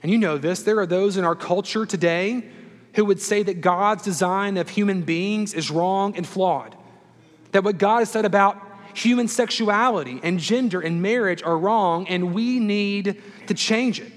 And 0.03 0.11
you 0.11 0.19
know 0.19 0.39
this, 0.39 0.63
there 0.63 0.79
are 0.79 0.87
those 0.87 1.17
in 1.17 1.25
our 1.25 1.35
culture 1.35 1.85
today 1.85 2.49
who 2.95 3.05
would 3.05 3.21
say 3.21 3.43
that 3.43 3.61
God's 3.61 4.03
design 4.03 4.57
of 4.57 4.69
human 4.69 5.03
beings 5.03 5.53
is 5.53 5.71
wrong 5.71 6.17
and 6.17 6.27
flawed. 6.27 6.77
That 7.53 7.65
what 7.65 7.79
God 7.79 7.99
has 7.99 8.11
said 8.11 8.25
about 8.25 8.57
human 8.95 9.29
sexuality 9.29 10.21
and 10.23 10.39
gender 10.39 10.81
and 10.81 11.03
marriage 11.03 11.43
are 11.43 11.59
wrong, 11.59 12.09
and 12.09 12.35
we 12.35 12.59
need 12.61 13.21
to 13.49 13.55
change 13.55 14.01
it. 14.01 14.13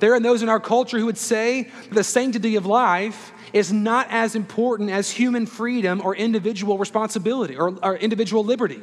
There 0.00 0.14
are 0.14 0.20
those 0.20 0.42
in 0.42 0.48
our 0.48 0.60
culture 0.60 0.98
who 0.98 1.06
would 1.06 1.18
say 1.18 1.64
that 1.64 1.94
the 1.94 2.04
sanctity 2.04 2.56
of 2.56 2.66
life 2.66 3.32
is 3.52 3.72
not 3.72 4.06
as 4.10 4.34
important 4.34 4.90
as 4.90 5.10
human 5.10 5.46
freedom 5.46 6.00
or 6.04 6.14
individual 6.14 6.78
responsibility 6.78 7.56
or, 7.56 7.76
or 7.82 7.96
individual 7.96 8.44
liberty. 8.44 8.80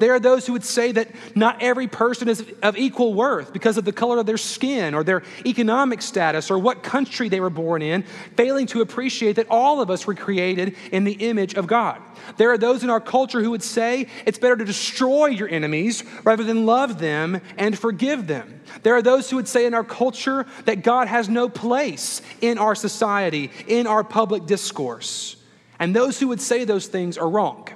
There 0.00 0.14
are 0.14 0.20
those 0.20 0.46
who 0.46 0.54
would 0.54 0.64
say 0.64 0.92
that 0.92 1.10
not 1.36 1.62
every 1.62 1.86
person 1.86 2.28
is 2.28 2.42
of 2.62 2.76
equal 2.78 3.12
worth 3.12 3.52
because 3.52 3.76
of 3.76 3.84
the 3.84 3.92
color 3.92 4.18
of 4.18 4.24
their 4.24 4.38
skin 4.38 4.94
or 4.94 5.04
their 5.04 5.22
economic 5.44 6.00
status 6.00 6.50
or 6.50 6.58
what 6.58 6.82
country 6.82 7.28
they 7.28 7.38
were 7.38 7.50
born 7.50 7.82
in, 7.82 8.02
failing 8.34 8.66
to 8.68 8.80
appreciate 8.80 9.36
that 9.36 9.46
all 9.50 9.82
of 9.82 9.90
us 9.90 10.06
were 10.06 10.14
created 10.14 10.74
in 10.90 11.04
the 11.04 11.12
image 11.12 11.54
of 11.54 11.66
God. 11.66 12.00
There 12.38 12.50
are 12.50 12.56
those 12.56 12.82
in 12.82 12.88
our 12.88 13.00
culture 13.00 13.42
who 13.42 13.50
would 13.50 13.62
say 13.62 14.06
it's 14.24 14.38
better 14.38 14.56
to 14.56 14.64
destroy 14.64 15.26
your 15.26 15.48
enemies 15.48 16.02
rather 16.24 16.44
than 16.44 16.64
love 16.64 16.98
them 16.98 17.42
and 17.58 17.78
forgive 17.78 18.26
them. 18.26 18.62
There 18.82 18.94
are 18.94 19.02
those 19.02 19.28
who 19.28 19.36
would 19.36 19.48
say 19.48 19.66
in 19.66 19.74
our 19.74 19.84
culture 19.84 20.46
that 20.64 20.82
God 20.82 21.08
has 21.08 21.28
no 21.28 21.50
place 21.50 22.22
in 22.40 22.56
our 22.56 22.74
society, 22.74 23.50
in 23.66 23.86
our 23.86 24.02
public 24.02 24.46
discourse. 24.46 25.36
And 25.78 25.94
those 25.94 26.18
who 26.18 26.28
would 26.28 26.40
say 26.40 26.64
those 26.64 26.86
things 26.86 27.18
are 27.18 27.28
wrong. 27.28 27.68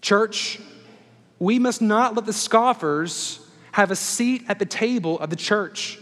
Church, 0.00 0.60
we 1.38 1.58
must 1.58 1.82
not 1.82 2.14
let 2.14 2.26
the 2.26 2.32
scoffers 2.32 3.40
have 3.72 3.90
a 3.90 3.96
seat 3.96 4.44
at 4.48 4.58
the 4.58 4.64
table 4.64 5.18
of 5.20 5.30
the 5.30 5.36
church. 5.36 5.98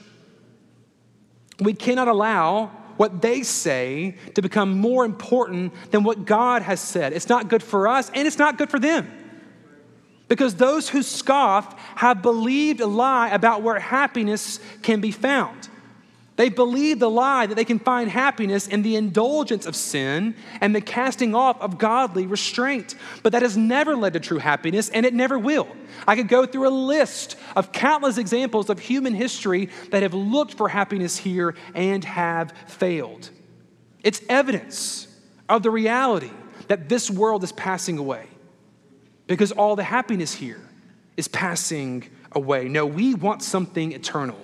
We 1.61 1.75
cannot 1.75 2.09
allow 2.09 2.67
what 2.97 3.21
they 3.21 3.43
say 3.43 4.17
to 4.35 4.43
become 4.43 4.79
more 4.79 5.05
important 5.05 5.73
than 5.91 6.05
what 6.05 6.25
God 6.25 6.63
has 6.63 6.81
said. 6.81 7.13
It's 7.13 7.29
not 7.29 7.49
good 7.49 7.63
for 7.63 7.89
us 7.89 8.11
and 8.15 8.27
it's 8.27 8.39
not 8.39 8.59
good 8.59 8.71
for 8.71 8.79
them. 8.79 9.11
Because 10.29 10.55
those 10.55 10.89
who 10.89 11.03
scoff 11.03 11.79
have 11.97 12.23
believed 12.23 12.81
a 12.81 12.87
lie 12.87 13.29
about 13.31 13.63
where 13.63 13.79
happiness 13.79 14.59
can 14.83 15.01
be 15.01 15.11
found. 15.11 15.69
They 16.37 16.49
believe 16.49 16.99
the 16.99 17.11
lie 17.11 17.47
that 17.47 17.55
they 17.55 17.65
can 17.65 17.79
find 17.79 18.11
happiness 18.11 18.67
in 18.67 18.83
the 18.83 18.97
indulgence 18.97 19.67
of 19.67 19.77
sin 19.77 20.35
and 20.61 20.75
the 20.75 20.81
casting 20.81 21.35
off 21.35 21.61
of 21.61 21.79
godly 21.79 22.27
restraint. 22.27 22.97
But 23.23 23.33
that 23.33 23.43
has 23.43 23.57
never 23.57 23.95
led 23.95 24.15
to 24.15 24.21
true 24.21 24.39
happiness, 24.39 24.89
and 24.89 25.07
it 25.07 25.15
never 25.15 25.39
will. 25.39 25.69
I 26.09 26.17
could 26.17 26.27
go 26.27 26.45
through 26.45 26.67
a 26.67 26.71
list 26.71 27.37
of 27.55 27.71
countless 27.71 28.19
examples 28.19 28.69
of 28.69 28.81
human 28.81 29.15
history 29.15 29.69
that 29.91 30.03
have 30.03 30.15
looked 30.15 30.55
for 30.55 30.69
happiness 30.69 31.17
here 31.17 31.55
and 31.73 32.05
have 32.05 32.53
failed. 32.67 33.31
It's 34.03 34.21
evidence 34.29 35.07
of 35.49 35.63
the 35.63 35.71
reality 35.71 36.33
that 36.67 36.89
this 36.89 37.11
world 37.11 37.45
is 37.45 37.53
passing 37.53 37.97
away 37.99 38.27
because 39.29 39.53
all 39.53 39.77
the 39.77 39.85
happiness 39.85 40.35
here 40.35 40.61
is 41.17 41.29
passing 41.29 42.11
away. 42.33 42.69
No, 42.69 42.87
we 42.87 43.15
want 43.15 43.43
something 43.43 43.93
eternal. 43.93 44.39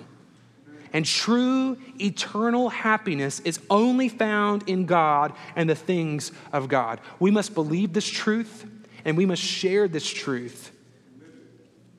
And 0.93 1.05
true 1.05 1.77
eternal 1.99 2.69
happiness 2.69 3.39
is 3.41 3.59
only 3.69 4.09
found 4.09 4.67
in 4.67 4.85
God 4.85 5.33
and 5.55 5.69
the 5.69 5.75
things 5.75 6.31
of 6.51 6.67
God. 6.67 6.99
We 7.19 7.31
must 7.31 7.53
believe 7.53 7.93
this 7.93 8.07
truth 8.07 8.65
and 9.05 9.17
we 9.17 9.25
must 9.25 9.41
share 9.41 9.87
this 9.87 10.07
truth 10.07 10.71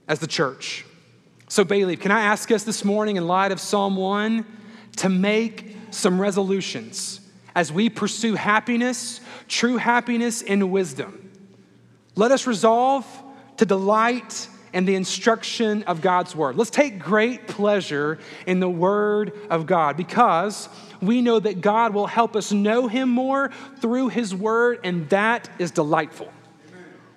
as 0.09 0.19
the 0.21 0.27
church. 0.27 0.85
So, 1.49 1.65
Bayleaf, 1.65 2.01
can 2.01 2.11
I 2.11 2.23
ask 2.23 2.51
us 2.51 2.65
this 2.65 2.85
morning, 2.85 3.17
in 3.17 3.27
light 3.27 3.53
of 3.53 3.61
Psalm 3.61 3.97
1, 3.97 4.47
to 4.97 5.09
make 5.09 5.77
some 5.91 6.21
resolutions 6.21 7.21
as 7.55 7.71
we 7.71 7.91
pursue 7.91 8.35
happiness, 8.35 9.21
true 9.49 9.77
happiness, 9.77 10.43
and 10.43 10.71
wisdom? 10.71 11.31
Let 12.15 12.31
us 12.31 12.47
resolve 12.47 13.07
to 13.59 13.67
delight 13.67 14.49
and 14.73 14.87
the 14.87 14.95
instruction 14.95 15.83
of 15.85 16.01
God's 16.01 16.35
word. 16.35 16.57
Let's 16.57 16.71
take 16.71 16.99
great 16.99 17.47
pleasure 17.49 18.19
in 18.47 18.61
the 18.61 18.69
word 18.71 19.33
of 19.51 19.67
God 19.67 19.97
because 19.97 20.69
we 21.01 21.21
know 21.21 21.39
that 21.41 21.61
God 21.61 21.95
will 21.95 22.07
help 22.07 22.37
us 22.37 22.53
know 22.53 22.89
him 22.89 23.09
more 23.09 23.51
through 23.81 24.09
his 24.09 24.35
word, 24.35 24.81
and 24.85 25.09
that 25.11 25.51
is 25.59 25.71
delightful. 25.71 26.33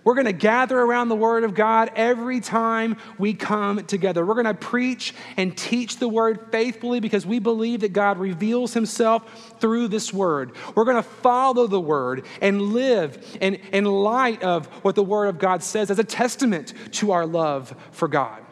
We're 0.06 0.14
going 0.14 0.28
to 0.28 0.34
gather 0.34 0.80
around 0.80 1.10
the 1.10 1.16
Word 1.16 1.44
of 1.44 1.56
God 1.56 1.92
every 1.96 2.40
time 2.40 2.98
we 3.18 3.34
come 3.34 3.84
together. 3.86 4.24
We're 4.24 4.36
going 4.36 4.46
to 4.46 4.54
preach 4.54 5.16
and 5.36 5.58
teach 5.58 5.98
the 5.98 6.08
Word 6.08 6.52
faithfully 6.52 7.00
because 7.00 7.26
we 7.26 7.40
believe 7.40 7.82
that 7.82 7.92
God 7.92 8.20
reveals 8.20 8.76
Himself 8.76 9.60
through 9.60 9.88
this 9.88 10.14
Word. 10.14 10.52
We're 10.76 10.86
going 10.86 10.98
to 10.98 11.04
follow 11.04 11.66
the 11.66 11.82
Word 11.82 12.24
and 12.40 12.62
live 12.62 13.38
in, 13.42 13.56
in 13.56 13.86
light 13.86 14.44
of 14.44 14.68
what 14.84 14.94
the 14.94 15.04
Word 15.04 15.26
of 15.26 15.40
God 15.40 15.64
says 15.64 15.90
as 15.90 15.98
a 15.98 16.04
testament 16.04 16.76
to 16.92 17.12
our 17.12 17.26
love 17.26 17.76
for 17.90 18.08
God. 18.08 18.44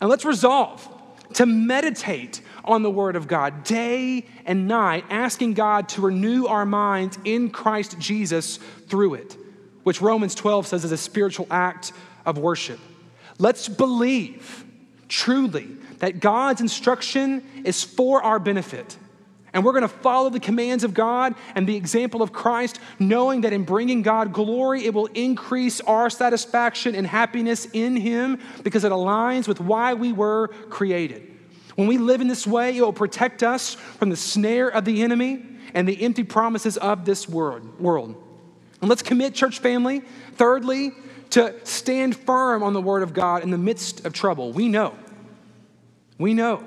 And 0.00 0.08
let's 0.08 0.24
resolve 0.24 0.88
to 1.34 1.44
meditate 1.44 2.40
on 2.64 2.82
the 2.82 2.90
Word 2.90 3.16
of 3.16 3.28
God 3.28 3.64
day 3.64 4.24
and 4.46 4.66
night, 4.66 5.04
asking 5.10 5.54
God 5.54 5.90
to 5.90 6.00
renew 6.00 6.46
our 6.46 6.64
minds 6.64 7.18
in 7.26 7.50
Christ 7.50 7.98
Jesus 7.98 8.56
through 8.88 9.14
it 9.14 9.36
which 9.82 10.00
Romans 10.00 10.34
12 10.34 10.66
says 10.66 10.84
is 10.84 10.92
a 10.92 10.96
spiritual 10.96 11.46
act 11.50 11.92
of 12.24 12.38
worship. 12.38 12.78
Let's 13.38 13.68
believe 13.68 14.64
truly 15.08 15.68
that 15.98 16.20
God's 16.20 16.60
instruction 16.60 17.44
is 17.64 17.82
for 17.82 18.22
our 18.22 18.38
benefit. 18.38 18.96
And 19.52 19.64
we're 19.64 19.72
going 19.72 19.82
to 19.82 19.88
follow 19.88 20.30
the 20.30 20.40
commands 20.40 20.82
of 20.82 20.94
God 20.94 21.34
and 21.54 21.66
the 21.66 21.76
example 21.76 22.22
of 22.22 22.32
Christ, 22.32 22.80
knowing 22.98 23.42
that 23.42 23.52
in 23.52 23.64
bringing 23.64 24.00
God 24.00 24.32
glory, 24.32 24.86
it 24.86 24.94
will 24.94 25.06
increase 25.06 25.80
our 25.82 26.08
satisfaction 26.08 26.94
and 26.94 27.06
happiness 27.06 27.66
in 27.72 27.96
Him 27.96 28.40
because 28.62 28.84
it 28.84 28.92
aligns 28.92 29.46
with 29.46 29.60
why 29.60 29.92
we 29.92 30.12
were 30.12 30.48
created. 30.70 31.28
When 31.74 31.86
we 31.86 31.98
live 31.98 32.20
in 32.20 32.28
this 32.28 32.46
way, 32.46 32.76
it 32.76 32.80
will 32.80 32.92
protect 32.92 33.42
us 33.42 33.74
from 33.74 34.08
the 34.08 34.16
snare 34.16 34.68
of 34.68 34.84
the 34.84 35.02
enemy 35.02 35.44
and 35.74 35.86
the 35.86 36.02
empty 36.02 36.24
promises 36.24 36.76
of 36.78 37.04
this 37.04 37.28
world. 37.28 37.78
world. 37.78 38.16
And 38.82 38.88
let's 38.88 39.02
commit, 39.02 39.34
church 39.34 39.60
family, 39.60 40.00
thirdly, 40.34 40.92
to 41.30 41.54
stand 41.64 42.16
firm 42.16 42.62
on 42.62 42.74
the 42.74 42.82
word 42.82 43.02
of 43.02 43.14
God 43.14 43.42
in 43.42 43.50
the 43.50 43.58
midst 43.58 44.04
of 44.04 44.12
trouble. 44.12 44.52
We 44.52 44.68
know, 44.68 44.94
we 46.18 46.34
know 46.34 46.64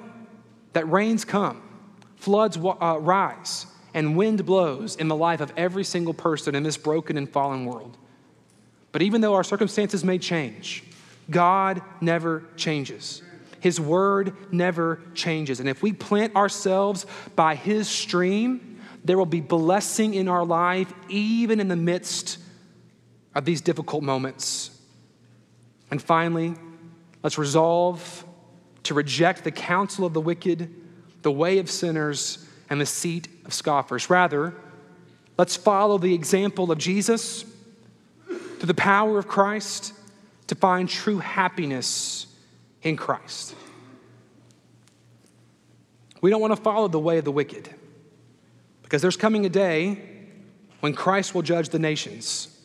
that 0.74 0.90
rains 0.90 1.24
come, 1.26 1.62
floods 2.16 2.58
uh, 2.58 2.98
rise, 3.00 3.68
and 3.94 4.18
wind 4.18 4.46
blows 4.46 4.96
in 4.96 5.10
the 5.10 5.16
life 5.16 5.42
of 5.42 5.54
every 5.56 5.84
single 5.84 6.14
person 6.14 6.56
in 6.56 6.64
this 6.64 6.78
broken 6.78 7.18
and 7.18 7.30
fallen 7.30 7.66
world. 7.66 7.98
But 8.94 9.02
even 9.02 9.20
though 9.20 9.34
our 9.34 9.44
circumstances 9.44 10.04
may 10.06 10.18
change, 10.18 10.84
God 11.30 11.82
never 12.00 12.46
changes. 12.56 13.22
His 13.60 13.80
word 13.80 14.34
never 14.54 15.02
changes. 15.16 15.60
And 15.60 15.68
if 15.68 15.82
we 15.82 15.92
plant 15.92 16.36
ourselves 16.36 17.06
by 17.36 17.56
His 17.56 17.90
stream, 17.90 18.75
there 19.06 19.18
will 19.18 19.26
be 19.26 19.42
blessing 19.42 20.16
in 20.16 20.28
our 20.28 20.44
life, 20.44 20.92
even 21.10 21.60
in 21.60 21.68
the 21.68 21.76
midst 21.76 22.40
of 23.36 23.46
these 23.46 23.62
difficult 23.62 24.04
moments. 24.04 24.72
And 25.92 26.02
finally, 26.02 26.56
let's 27.22 27.38
resolve 27.38 28.26
to 28.84 28.94
reject 28.96 29.44
the 29.44 29.52
counsel 29.52 30.06
of 30.06 30.14
the 30.14 30.22
wicked, 30.22 30.74
the 31.22 31.32
way 31.32 31.60
of 31.60 31.70
sinners, 31.70 32.46
and 32.70 32.82
the 32.82 32.86
seat 32.86 33.28
of 33.46 33.54
scoffers. 33.54 34.10
Rather, 34.10 34.56
let's 35.38 35.56
follow 35.56 36.00
the 36.00 36.14
example 36.14 36.72
of 36.72 36.80
Jesus 36.80 37.46
through 38.26 38.68
the 38.68 38.74
power 38.74 39.20
of 39.20 39.28
Christ 39.28 39.94
to 40.48 40.56
find 40.56 40.90
true 40.90 41.20
happiness 41.20 42.26
in 42.82 42.98
Christ. 42.98 43.56
We 46.22 46.32
don't 46.32 46.42
want 46.42 46.56
to 46.56 46.62
follow 46.62 46.88
the 46.88 47.00
way 47.00 47.20
of 47.20 47.26
the 47.26 47.32
wicked. 47.32 47.70
Because 48.86 49.02
there's 49.02 49.18
coming 49.18 49.48
a 49.48 49.50
day 49.50 50.00
when 50.80 50.94
Christ 50.94 51.34
will 51.34 51.42
judge 51.42 51.70
the 51.70 51.80
nations. 51.80 52.56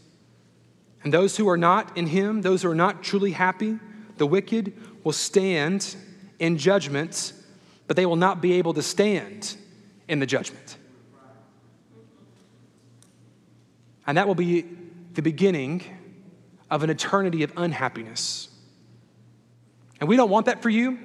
And 1.02 1.14
those 1.14 1.38
who 1.38 1.48
are 1.48 1.56
not 1.56 1.96
in 1.96 2.06
him, 2.06 2.42
those 2.42 2.61
who 2.61 2.70
are 2.70 2.74
not 2.74 3.02
truly 3.02 3.33
happy, 3.33 3.78
the 4.18 4.26
wicked 4.26 4.74
will 5.02 5.14
stand 5.14 5.96
in 6.38 6.59
judgment, 6.59 7.33
but 7.87 7.96
they 7.96 8.04
will 8.04 8.16
not 8.16 8.42
be 8.42 8.52
able 8.52 8.74
to 8.74 8.83
stand 8.83 9.56
in 10.09 10.18
the 10.18 10.26
judgment. 10.26 10.76
And 14.06 14.18
that 14.18 14.28
will 14.28 14.35
be 14.35 14.66
the 15.14 15.22
beginning 15.22 15.83
of 16.70 16.83
an 16.83 16.90
eternity 16.90 17.44
of 17.44 17.52
unhappiness. 17.56 18.48
And 20.00 20.09
we 20.09 20.16
don't 20.16 20.28
want 20.28 20.44
that 20.46 20.61
for 20.61 20.68
you. 20.68 20.98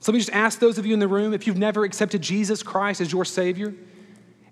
So 0.00 0.10
let 0.10 0.14
me 0.14 0.18
just 0.18 0.32
ask 0.32 0.58
those 0.58 0.76
of 0.76 0.86
you 0.86 0.94
in 0.94 0.98
the 0.98 1.06
room 1.06 1.32
if 1.32 1.46
you've 1.46 1.56
never 1.56 1.84
accepted 1.84 2.20
Jesus 2.20 2.64
Christ 2.64 3.00
as 3.00 3.12
your 3.12 3.24
Savior, 3.24 3.74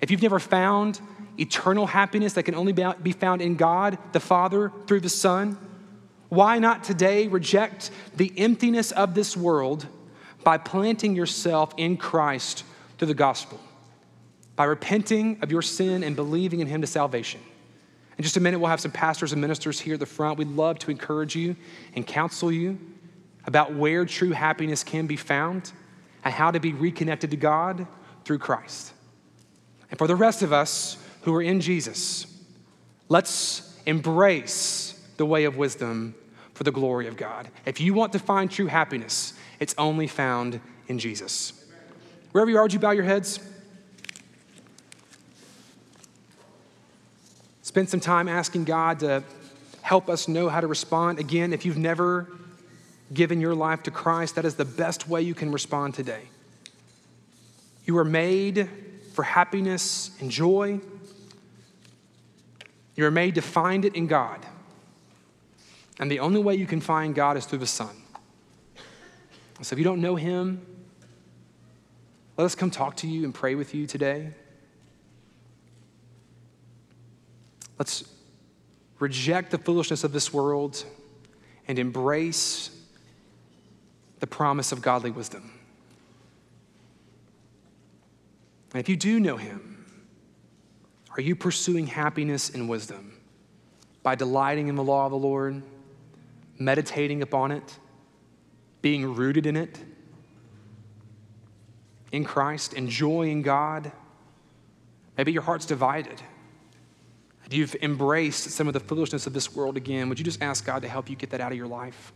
if 0.01 0.11
you've 0.11 0.23
never 0.23 0.39
found 0.39 1.01
eternal 1.39 1.87
happiness 1.87 2.35
that 2.35 2.45
can 2.45 2.55
only 2.55 2.73
be 2.73 3.13
found 3.13 3.43
in 3.43 3.57
God, 3.57 3.99
the 4.13 4.21
Father, 4.21 4.73
through 4.87 5.01
the 5.01 5.09
Son, 5.09 5.59
why 6.29 6.59
not 6.59 6.83
today 6.83 7.29
reject 7.29 7.91
the 8.17 8.33
emptiness 8.37 8.93
of 8.93 9.15
this 9.15 9.37
world 9.37 9.87
by 10.43 10.59
planting 10.59 11.15
yourself 11.15 11.73
in 11.77 11.97
Christ 11.97 12.65
through 12.99 13.09
the 13.09 13.15
gospel, 13.15 13.61
by 14.55 14.65
repenting 14.65 15.39
of 15.43 15.51
your 15.51 15.63
sin 15.63 16.03
and 16.03 16.17
believing 16.17 16.61
in 16.61 16.67
Him 16.67 16.81
to 16.81 16.87
salvation? 16.87 17.41
In 18.19 18.25
just 18.25 18.37
a 18.37 18.41
minute, 18.41 18.59
we'll 18.59 18.71
have 18.71 18.81
some 18.81 18.93
pastors 18.93 19.33
and 19.33 19.41
ministers 19.41 19.79
here 19.79 19.95
at 19.95 20.01
the 20.01 20.07
front. 20.07 20.39
We'd 20.39 20.49
love 20.49 20.79
to 20.81 20.91
encourage 20.91 21.37
you 21.37 21.55
and 21.95 22.07
counsel 22.07 22.51
you 22.51 22.79
about 23.45 23.75
where 23.75 24.05
true 24.05 24.31
happiness 24.31 24.83
can 24.83 25.07
be 25.07 25.17
found 25.17 25.73
and 26.25 26.33
how 26.33 26.51
to 26.51 26.59
be 26.59 26.73
reconnected 26.73 27.31
to 27.31 27.37
God 27.37 27.87
through 28.25 28.39
Christ. 28.39 28.93
And 29.91 29.99
for 29.99 30.07
the 30.07 30.17
rest 30.17 30.43
of 30.43 30.53
us 30.53 30.97
who 31.23 31.35
are 31.35 31.43
in 31.43 31.61
Jesus, 31.61 32.27
let's 33.09 33.79
embrace 33.87 35.01
the 35.17 35.27
way 35.27 35.45
of 35.45 35.57
wisdom 35.57 36.15
for 36.55 36.65
the 36.65 36.73
glory 36.73 37.07
of 37.07 37.17
God. 37.17 37.49
If 37.65 37.81
you 37.81 37.95
want 37.95 38.13
to 38.13 38.19
find 38.19 38.51
true 38.51 38.67
happiness, 38.67 39.35
it's 39.61 39.75
only 39.79 40.07
found 40.07 40.61
in 40.89 40.99
Jesus. 40.99 41.53
Wherever 42.33 42.51
you 42.51 42.59
are, 42.59 42.63
would 42.63 42.73
you 42.73 42.79
bow 42.79 42.91
your 42.91 43.05
heads? 43.05 43.41
Spend 47.63 47.89
some 47.89 48.01
time 48.01 48.29
asking 48.29 48.65
God 48.65 49.01
to 49.01 49.23
help 49.83 50.09
us 50.09 50.29
know 50.29 50.49
how 50.49 50.61
to 50.61 50.67
respond. 50.67 51.19
Again, 51.19 51.53
if 51.53 51.65
you've 51.65 51.77
never 51.77 52.29
given 53.13 53.41
your 53.41 53.55
life 53.55 53.83
to 53.85 53.91
Christ, 53.91 54.35
that 54.35 54.45
is 54.45 54.55
the 54.57 54.65
best 54.65 55.09
way 55.09 55.23
you 55.23 55.35
can 55.35 55.53
respond 55.53 55.95
today. 55.95 56.23
You 57.85 57.99
are 57.99 58.05
made 58.05 58.69
for 59.17 59.23
happiness 59.23 60.11
and 60.21 60.31
joy. 60.31 60.79
You 62.97 63.07
are 63.07 63.11
made 63.11 63.35
to 63.37 63.41
find 63.41 63.87
it 63.87 63.95
in 63.95 64.07
God. 64.07 64.45
And 65.99 66.11
the 66.11 66.21
only 66.21 66.39
way 66.39 66.55
you 66.55 66.67
can 66.67 66.83
find 66.83 67.15
God 67.15 67.39
is 67.39 67.47
through 67.47 67.61
the 67.61 67.67
Son. 67.67 67.97
So 69.63 69.73
if 69.73 69.79
you 69.79 69.85
don't 69.85 70.03
know 70.03 70.17
Him, 70.17 70.61
let 72.37 72.45
us 72.45 72.55
come 72.55 72.71
talk 72.71 72.95
to 72.97 73.07
you 73.07 73.25
and 73.25 73.35
pray 73.35 73.55
with 73.55 73.75
you 73.75 73.87
today. 73.87 74.35
Let's 77.79 78.05
reject 78.99 79.51
the 79.51 79.59
foolishness 79.59 80.05
of 80.05 80.13
this 80.13 80.31
world 80.31 80.85
and 81.67 81.79
embrace 81.79 82.69
the 84.21 84.27
promise 84.27 84.73
of 84.73 84.83
godly 84.83 85.11
wisdom. 85.11 85.56
And 88.77 88.85
if 88.85 88.91
you 88.91 88.97
do 88.97 89.19
know 89.19 89.39
him, 89.39 89.87
are 91.13 91.23
you 91.23 91.35
pursuing 91.35 91.87
happiness 91.87 92.51
and 92.51 92.69
wisdom 92.69 93.19
by 94.03 94.15
delighting 94.15 94.69
in 94.69 94.75
the 94.75 94.85
law 94.85 95.07
of 95.07 95.13
the 95.13 95.17
Lord, 95.17 95.63
meditating 96.59 97.23
upon 97.23 97.53
it, 97.53 97.79
being 98.83 99.15
rooted 99.15 99.47
in 99.47 99.57
it, 99.57 99.79
in 102.13 102.23
Christ, 102.23 102.75
enjoying 102.75 103.41
God? 103.41 103.93
Maybe 105.17 105.33
your 105.33 105.41
heart's 105.41 105.65
divided. 105.65 106.21
You've 107.49 107.77
embraced 107.77 108.51
some 108.51 108.67
of 108.67 108.75
the 108.75 108.81
foolishness 108.81 109.27
of 109.27 109.33
this 109.33 109.55
world 109.55 109.79
again. 109.79 110.11
Would 110.11 110.19
you 110.19 110.25
just 110.27 110.43
ask 110.43 110.67
God 110.67 110.83
to 110.83 110.89
help 110.89 111.09
you 111.09 111.17
get 111.17 111.31
that 111.31 111.41
out 111.41 111.51
of 111.51 111.57
your 111.57 111.67
life? 111.67 112.13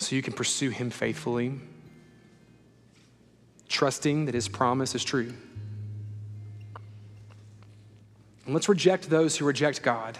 So 0.00 0.16
you 0.16 0.22
can 0.22 0.32
pursue 0.32 0.70
Him 0.70 0.90
faithfully 0.90 1.60
trusting 3.72 4.26
that 4.26 4.34
his 4.34 4.48
promise 4.48 4.94
is 4.94 5.02
true. 5.02 5.32
And 8.44 8.54
let's 8.54 8.68
reject 8.68 9.08
those 9.08 9.36
who 9.36 9.44
reject 9.44 9.82
God. 9.82 10.18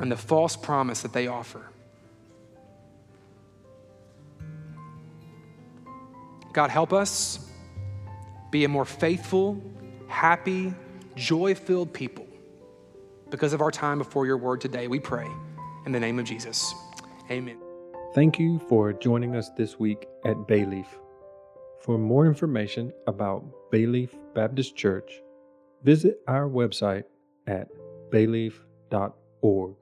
And 0.00 0.10
the 0.10 0.16
false 0.16 0.56
promise 0.56 1.02
that 1.02 1.12
they 1.12 1.28
offer. 1.28 1.62
God, 6.52 6.70
help 6.70 6.92
us 6.92 7.50
be 8.50 8.64
a 8.64 8.68
more 8.68 8.84
faithful, 8.84 9.62
happy, 10.08 10.74
joy 11.16 11.54
filled 11.54 11.92
people 11.92 12.26
because 13.30 13.52
of 13.52 13.60
our 13.60 13.70
time 13.70 13.98
before 13.98 14.26
your 14.26 14.36
word 14.36 14.60
today. 14.60 14.88
We 14.88 15.00
pray 15.00 15.28
in 15.86 15.92
the 15.92 16.00
name 16.00 16.18
of 16.18 16.24
Jesus. 16.24 16.74
Amen. 17.30 17.58
Thank 18.14 18.38
you 18.38 18.58
for 18.68 18.92
joining 18.92 19.34
us 19.34 19.50
this 19.56 19.78
week 19.78 20.06
at 20.24 20.36
Bayleaf. 20.46 20.86
For 21.80 21.98
more 21.98 22.26
information 22.26 22.92
about 23.06 23.44
Bayleaf 23.72 24.10
Baptist 24.34 24.76
Church, 24.76 25.20
visit 25.82 26.20
our 26.28 26.48
website 26.48 27.04
at 27.46 27.68
bayleaf.org. 28.10 29.74